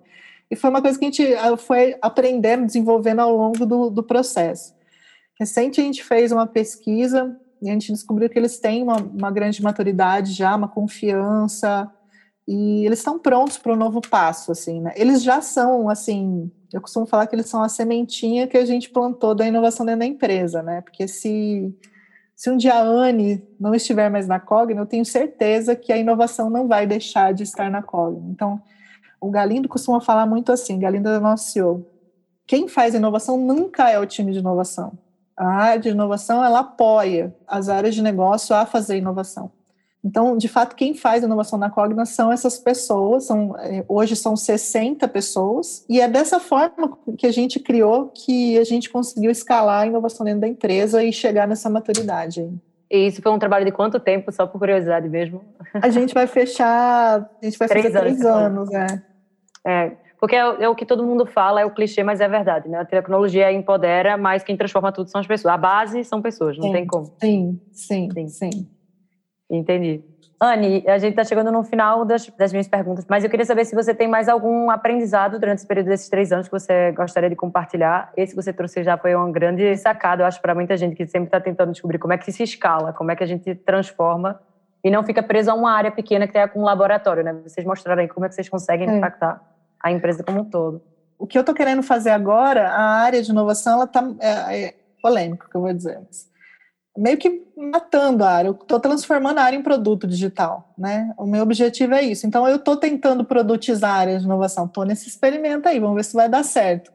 E 0.53 0.57
foi 0.57 0.69
uma 0.69 0.83
coisa 0.83 0.99
que 0.99 1.05
a 1.07 1.09
gente 1.09 1.35
ah, 1.35 1.57
foi 1.57 1.97
aprendendo, 2.03 2.67
desenvolvendo 2.67 3.21
ao 3.21 3.35
longo 3.35 3.65
do, 3.65 3.89
do 3.89 4.03
processo. 4.03 4.75
Recente 5.41 5.81
a 5.81 5.85
gente 5.85 6.05
fez 6.05 6.31
uma 6.31 6.47
pesquisa 6.47 7.35
e 7.63 7.71
a 7.71 7.73
gente 7.73 7.91
descobriu 7.91 8.29
que 8.29 8.39
eles 8.39 8.59
têm 8.61 8.83
uma, 8.83 8.99
uma 8.99 9.31
grande 9.31 9.63
maturidade 9.63 10.35
já, 10.35 10.55
uma 10.55 10.69
confiança, 10.69 11.91
E 12.47 12.85
eles 12.85 12.99
estão 12.99 13.19
prontos 13.19 13.57
para 13.57 13.73
o 13.73 13.77
novo 13.77 14.03
passo, 14.03 14.53
assim, 14.53 14.79
né? 14.83 14.93
Eles 14.95 15.23
já 15.23 15.41
são, 15.41 15.89
assim, 15.89 16.51
eu 16.71 16.83
costumo 16.83 17.07
falar 17.07 17.27
que 17.27 17.35
eles 17.35 17.49
são 17.49 17.63
a 17.63 17.69
sementinha 17.71 18.47
que 18.47 18.59
a 18.59 18.67
gente 18.67 18.91
plantou 18.91 19.35
da 19.35 19.47
inovação 19.47 19.87
dentro 19.87 20.01
da 20.01 20.07
empresa, 20.07 20.63
né? 20.63 20.83
Porque 20.83 21.09
se, 21.09 21.75
se 22.37 22.51
um 22.51 22.59
dia 22.59 22.75
a 22.75 22.83
Anne 22.83 23.43
não 23.59 23.75
estiver 23.75 24.11
mais 24.11 24.29
na 24.29 24.39
Cogna, 24.39 24.83
eu 24.83 24.87
tenho 24.87 25.07
certeza 25.07 25.75
que 25.75 25.91
a 25.95 25.97
inovação 25.97 26.51
não 26.51 26.69
vai 26.69 26.87
deixar 26.87 27.33
de 27.33 27.43
estar 27.43 27.71
na 27.71 27.83
Cogna. 27.83 28.29
Então, 28.31 28.61
o 29.23 29.31
Galindo 29.31 29.69
costuma 29.69 30.01
falar 30.01 30.27
muito 30.27 30.51
assim, 30.51 30.81
Galindo 30.81 31.09
é 31.09 31.21
nosso 31.21 31.51
CEO, 31.51 31.87
quem 32.45 32.67
faz 32.67 32.93
inovação 32.93 33.39
nunca 33.39 33.89
é 33.89 33.99
o 33.99 34.05
time 34.05 34.33
de 34.33 34.41
inovação. 34.41 34.99
A 35.37 35.47
área 35.47 35.81
de 35.81 35.89
inovação, 35.91 36.45
ela 36.45 36.59
apoia 36.59 37.35
as 37.47 37.69
áreas 37.69 37.95
de 37.95 38.03
negócio 38.03 38.55
a 38.55 38.67
fazer 38.67 38.99
inovação. 38.99 39.51
Então, 40.05 40.37
de 40.37 40.49
fato, 40.49 40.75
quem 40.75 40.95
faz 40.95 41.23
inovação 41.23 41.57
na 41.57 41.71
Cogna 41.71 42.05
são 42.05 42.33
essas 42.33 42.59
pessoas, 42.59 43.25
são, 43.25 43.57
é, 43.59 43.85
hoje 43.89 44.17
são 44.17 44.37
60 44.37 45.07
pessoas, 45.07 45.87
e 45.89 46.01
é 46.01 46.09
dessa 46.09 46.41
forma 46.41 46.99
que 47.17 47.25
a 47.25 47.33
gente 47.33 47.61
criou 47.61 48.09
que 48.09 48.59
a 48.59 48.65
gente 48.65 48.91
conseguiu 48.91 49.31
escalar 49.31 49.83
a 49.83 49.87
inovação 49.87 50.25
dentro 50.27 50.41
da 50.41 50.49
empresa 50.49 51.05
e 51.05 51.13
chegar 51.13 51.47
nessa 51.47 51.71
maturidade. 51.71 52.51
E 52.91 53.07
isso 53.07 53.23
foi 53.23 53.31
um 53.31 53.39
trabalho 53.39 53.65
de 53.65 53.71
quanto 53.71 54.01
tempo, 54.01 54.33
só 54.33 54.47
por 54.47 54.59
curiosidade 54.59 55.09
mesmo? 55.09 55.45
A 55.75 55.89
gente 55.89 56.13
vai 56.13 56.27
fechar, 56.27 57.31
a 57.41 57.45
gente 57.45 57.57
vai 57.57 57.69
três 57.69 57.87
fazer 57.87 57.99
anos, 57.99 58.19
três 58.19 58.27
anos, 58.27 58.71
é. 58.73 59.12
É, 59.67 59.93
porque 60.23 60.37
é, 60.37 60.63
é, 60.63 60.69
o 60.69 60.75
que 60.77 60.87
todo 60.87 61.05
mundo 61.05 61.27
fala, 61.27 61.61
é 61.61 61.65
o 61.65 61.71
clichê, 61.71 62.05
mas 62.05 62.21
é 62.21 62.29
verdade, 62.29 62.69
né? 62.69 62.79
A 62.79 62.85
tecnologia 62.85 63.51
empodera, 63.51 64.17
mas 64.17 64.45
quem 64.45 64.57
transforma 64.57 64.93
tudo 64.93 65.11
são 65.11 65.21
as 65.21 65.27
pessoas. 65.27 65.53
A 65.53 65.59
base 65.59 66.05
são 66.05 66.23
pessoas, 66.23 66.57
não 66.57 66.69
sim, 66.69 66.73
tem 66.73 66.87
como. 66.87 67.13
Sim, 67.21 67.61
sim, 67.73 68.09
sim. 68.13 68.29
sim. 68.29 68.71
Entendi. 69.51 70.01
Anne, 70.41 70.85
a 70.87 70.97
gente 70.99 71.11
está 71.11 71.25
chegando 71.25 71.51
no 71.51 71.65
final 71.65 72.05
das, 72.05 72.29
das, 72.39 72.53
minhas 72.53 72.69
perguntas, 72.69 73.05
mas 73.09 73.25
eu 73.25 73.31
queria 73.31 73.45
saber 73.45 73.65
se 73.65 73.75
você 73.75 73.93
tem 73.93 74.07
mais 74.07 74.29
algum 74.29 74.71
aprendizado 74.71 75.41
durante 75.41 75.59
esse 75.59 75.67
período 75.67 75.87
desses 75.87 76.09
três 76.09 76.31
anos 76.31 76.47
que 76.47 76.53
você 76.53 76.93
gostaria 76.93 77.29
de 77.29 77.35
compartilhar. 77.35 78.13
Esse 78.17 78.33
que 78.33 78.41
você 78.41 78.53
trouxe 78.53 78.85
já 78.85 78.97
foi 78.97 79.17
uma 79.17 79.29
grande 79.31 79.77
sacada, 79.77 80.23
eu 80.23 80.27
acho, 80.27 80.41
para 80.41 80.55
muita 80.55 80.77
gente 80.77 80.95
que 80.95 81.05
sempre 81.05 81.27
está 81.27 81.41
tentando 81.41 81.73
descobrir 81.73 81.99
como 81.99 82.13
é 82.13 82.19
que 82.19 82.31
se 82.31 82.45
escala, 82.45 82.93
como 82.93 83.11
é 83.11 83.17
que 83.17 83.25
a 83.25 83.27
gente 83.27 83.57
transforma 83.57 84.41
e 84.85 84.91
não 84.91 85.03
fica 85.03 85.21
preso 85.21 85.51
a 85.51 85.55
uma 85.55 85.73
área 85.73 85.91
pequena 85.91 86.29
que 86.29 86.33
tem 86.33 86.47
com 86.47 86.61
um 86.61 86.65
laboratório, 86.65 87.25
né? 87.25 87.33
Vocês 87.45 87.67
mostraram 87.67 88.03
aí 88.03 88.09
como 88.09 88.25
é 88.25 88.29
que 88.29 88.37
vocês 88.37 88.49
conseguem 88.49 88.89
é. 88.89 88.97
impactar 88.97 89.52
a 89.83 89.91
empresa 89.91 90.23
como 90.23 90.41
um 90.41 90.45
todo. 90.45 90.83
O 91.19 91.27
que 91.27 91.37
eu 91.37 91.41
estou 91.41 91.55
querendo 91.55 91.83
fazer 91.83 92.11
agora, 92.11 92.69
a 92.71 92.83
área 92.83 93.23
de 93.23 93.31
inovação, 93.31 93.75
ela 93.75 93.85
está 93.85 94.09
é, 94.21 94.65
é 94.65 94.75
polêmica, 95.03 95.49
que 95.51 95.57
eu 95.57 95.61
vou 95.61 95.73
dizer. 95.73 96.01
Mas 96.07 96.31
meio 96.97 97.17
que 97.17 97.43
matando 97.57 98.23
a 98.25 98.31
área, 98.31 98.49
eu 98.49 98.53
estou 98.53 98.79
transformando 98.79 99.39
a 99.39 99.43
área 99.43 99.57
em 99.57 99.63
produto 99.63 100.07
digital, 100.07 100.73
né? 100.77 101.13
O 101.17 101.27
meu 101.27 101.43
objetivo 101.43 101.95
é 101.95 102.03
isso. 102.03 102.27
Então, 102.27 102.47
eu 102.47 102.57
estou 102.57 102.77
tentando 102.77 103.25
produtizar 103.25 103.91
a 103.91 103.99
área 103.99 104.19
de 104.19 104.25
inovação, 104.25 104.67
estou 104.67 104.85
nesse 104.85 105.09
experimento 105.09 105.69
aí, 105.69 105.81
vamos 105.81 105.97
ver 105.97 106.05
se 106.05 106.15
vai 106.15 106.29
dar 106.29 106.43
certo. 106.43 106.93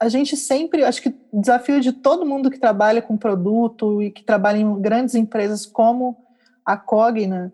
A 0.00 0.08
gente 0.08 0.36
sempre, 0.36 0.84
acho 0.84 1.02
que 1.02 1.08
o 1.32 1.40
desafio 1.40 1.80
de 1.80 1.92
todo 1.92 2.26
mundo 2.26 2.50
que 2.50 2.58
trabalha 2.58 3.02
com 3.02 3.16
produto 3.16 4.02
e 4.02 4.10
que 4.10 4.22
trabalha 4.22 4.58
em 4.58 4.80
grandes 4.80 5.14
empresas 5.14 5.66
como 5.66 6.16
a 6.64 6.76
Cogna, 6.76 7.52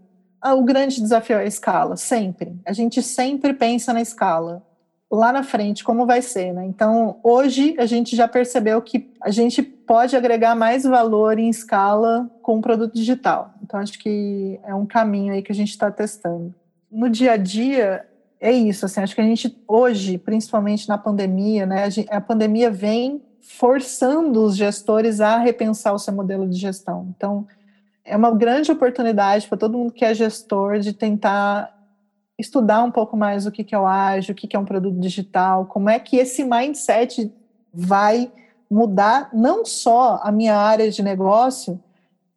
o 0.53 0.63
grande 0.63 1.01
desafio 1.01 1.37
é 1.37 1.41
a 1.41 1.47
escala, 1.47 1.97
sempre. 1.97 2.55
A 2.67 2.73
gente 2.73 3.03
sempre 3.03 3.55
pensa 3.55 3.93
na 3.93 4.03
escala 4.03 4.63
lá 5.11 5.33
na 5.33 5.43
frente 5.43 5.85
como 5.85 6.07
vai 6.07 6.21
ser, 6.21 6.53
né? 6.53 6.67
Então, 6.67 7.19
hoje 7.23 7.75
a 7.79 7.87
gente 7.87 8.17
já 8.17 8.27
percebeu 8.27 8.83
que 8.83 9.11
a 9.23 9.31
gente 9.31 9.63
pode 9.63 10.17
agregar 10.17 10.55
mais 10.55 10.85
valor 10.85 11.39
em 11.39 11.49
escala 11.49 12.29
com 12.43 12.59
o 12.59 12.61
produto 12.61 12.95
digital. 12.95 13.55
Então, 13.63 13.81
acho 13.81 13.99
que 13.99 14.59
é 14.65 14.75
um 14.75 14.87
caminho 14.87 15.33
aí 15.33 15.43
que 15.43 15.53
a 15.53 15.55
gente 15.55 15.71
está 15.71 15.91
testando. 15.91 16.55
No 16.91 17.09
dia 17.09 17.33
a 17.33 17.37
dia, 17.37 18.07
é 18.41 18.53
isso, 18.53 18.85
assim, 18.85 19.01
acho 19.01 19.15
que 19.15 19.21
a 19.21 19.25
gente 19.25 19.57
hoje, 19.67 20.19
principalmente 20.19 20.89
na 20.89 20.99
pandemia, 20.99 21.65
né, 21.65 21.89
a 22.11 22.21
pandemia 22.21 22.71
vem 22.71 23.23
forçando 23.41 24.43
os 24.43 24.57
gestores 24.57 25.21
a 25.21 25.39
repensar 25.39 25.93
o 25.93 25.99
seu 25.99 26.15
modelo 26.15 26.49
de 26.49 26.57
gestão. 26.59 27.13
Então, 27.17 27.47
é 28.05 28.17
uma 28.17 28.31
grande 28.31 28.71
oportunidade 28.71 29.49
para 29.49 29.59
todo 29.59 29.79
mundo 29.79 29.93
que 29.93 30.05
é 30.05 30.15
gestor 30.15 30.79
de 30.79 30.93
tentar 30.93 31.73
estudar 32.39 32.83
um 32.83 32.91
pouco 32.91 33.17
mais 33.17 33.47
o 33.47 33.51
que, 33.51 33.65
que 33.65 33.75
é 33.75 33.79
o 33.79 33.87
ágil, 33.87 34.33
o 34.33 34.37
que, 34.37 34.47
que 34.47 34.57
é 34.57 34.59
um 34.59 34.65
produto 34.65 34.99
digital, 34.99 35.67
como 35.67 35.89
é 35.89 35.99
que 35.99 36.17
esse 36.17 36.45
mindset 36.45 37.33
vai 37.73 38.31
mudar 38.71 39.31
não 39.33 39.65
só 39.65 40.21
a 40.23 40.31
minha 40.31 40.57
área 40.57 40.91
de 40.91 41.03
negócio, 41.03 41.81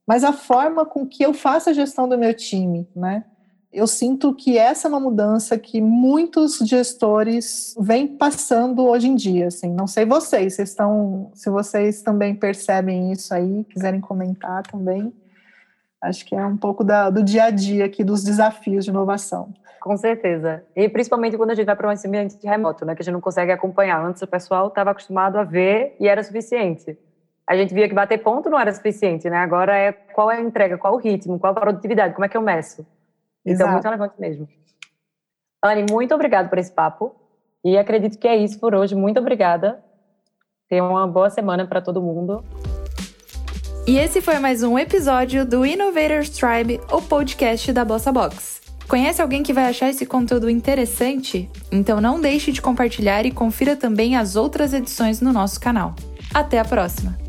mas 0.05 0.23
a 0.23 0.31
forma 0.31 0.85
com 0.85 1.05
que 1.05 1.23
eu 1.23 1.33
faço 1.33 1.69
a 1.69 1.73
gestão 1.73 2.07
do 2.07 2.17
meu 2.17 2.33
time, 2.33 2.87
né? 2.95 3.25
Eu 3.73 3.85
sinto 3.85 4.33
que 4.33 4.57
essa 4.57 4.87
é 4.87 4.89
uma 4.89 4.99
mudança 4.99 5.57
que 5.57 5.81
muitos 5.81 6.57
gestores 6.59 7.75
vêm 7.77 8.07
passando 8.07 8.85
hoje 8.85 9.07
em 9.09 9.15
dia, 9.15 9.47
assim. 9.47 9.69
Não 9.69 9.85
sei 9.85 10.05
vocês, 10.05 10.55
vocês 10.55 10.69
estão, 10.69 11.29
se 11.33 11.49
vocês 11.49 12.01
também 12.01 12.33
percebem 12.33 13.11
isso 13.11 13.33
aí, 13.33 13.65
quiserem 13.65 13.99
comentar 13.99 14.63
também. 14.63 15.13
Acho 16.01 16.25
que 16.25 16.35
é 16.35 16.45
um 16.45 16.57
pouco 16.57 16.83
da, 16.83 17.09
do 17.09 17.23
dia 17.23 17.45
a 17.45 17.49
dia 17.49 17.85
aqui 17.85 18.03
dos 18.03 18.23
desafios 18.23 18.85
de 18.85 18.91
inovação. 18.91 19.53
Com 19.81 19.97
certeza. 19.97 20.63
E 20.75 20.87
principalmente 20.89 21.37
quando 21.37 21.51
a 21.51 21.55
gente 21.55 21.65
vai 21.65 21.75
para 21.75 21.87
um 21.87 21.91
ambiente 21.91 22.37
remoto, 22.43 22.85
né, 22.85 22.95
que 22.95 23.01
a 23.01 23.05
gente 23.05 23.13
não 23.13 23.21
consegue 23.21 23.51
acompanhar. 23.51 24.03
Antes 24.03 24.21
o 24.21 24.27
pessoal 24.27 24.67
estava 24.67 24.91
acostumado 24.91 25.37
a 25.37 25.43
ver 25.43 25.95
e 25.99 26.07
era 26.07 26.21
suficiente. 26.23 26.97
A 27.47 27.55
gente 27.55 27.73
via 27.73 27.87
que 27.87 27.95
bater 27.95 28.17
ponto 28.17 28.49
não 28.49 28.59
era 28.59 28.73
suficiente, 28.73 29.29
né? 29.29 29.37
Agora 29.37 29.73
é 29.73 29.93
qual 29.93 30.29
é 30.29 30.35
a 30.35 30.41
entrega, 30.41 30.77
qual 30.77 30.95
o 30.95 30.97
ritmo, 30.97 31.39
qual 31.39 31.53
a 31.53 31.59
produtividade, 31.59 32.13
como 32.13 32.25
é 32.25 32.29
que 32.29 32.35
eu 32.35 32.41
meço. 32.41 32.85
Então, 33.45 33.53
Exato. 33.53 33.71
muito 33.71 33.85
relevante 33.85 34.15
mesmo. 34.19 34.49
Anne, 35.63 35.85
muito 35.89 36.13
obrigada 36.13 36.49
por 36.49 36.57
esse 36.57 36.71
papo. 36.71 37.15
E 37.63 37.77
acredito 37.77 38.19
que 38.19 38.27
é 38.27 38.35
isso 38.35 38.59
por 38.59 38.75
hoje. 38.75 38.93
Muito 38.95 39.19
obrigada. 39.19 39.81
Tenha 40.67 40.83
uma 40.83 41.07
boa 41.07 41.29
semana 41.29 41.65
para 41.65 41.81
todo 41.81 42.01
mundo. 42.01 42.43
E 43.87 43.97
esse 43.97 44.19
foi 44.19 44.37
mais 44.37 44.63
um 44.63 44.77
episódio 44.77 45.45
do 45.45 45.65
Innovators 45.65 46.29
Tribe, 46.29 46.77
o 46.91 47.01
podcast 47.01 47.71
da 47.71 47.85
Bossa 47.85 48.11
Box. 48.11 48.59
Conhece 48.85 49.21
alguém 49.21 49.41
que 49.41 49.53
vai 49.53 49.63
achar 49.63 49.89
esse 49.89 50.05
conteúdo 50.05 50.49
interessante? 50.49 51.49
Então 51.71 52.01
não 52.01 52.19
deixe 52.19 52.51
de 52.51 52.61
compartilhar 52.61 53.25
e 53.25 53.31
confira 53.31 53.77
também 53.77 54.17
as 54.17 54.35
outras 54.35 54.73
edições 54.73 55.21
no 55.21 55.31
nosso 55.31 55.57
canal. 55.61 55.95
Até 56.33 56.59
a 56.59 56.65
próxima! 56.65 57.26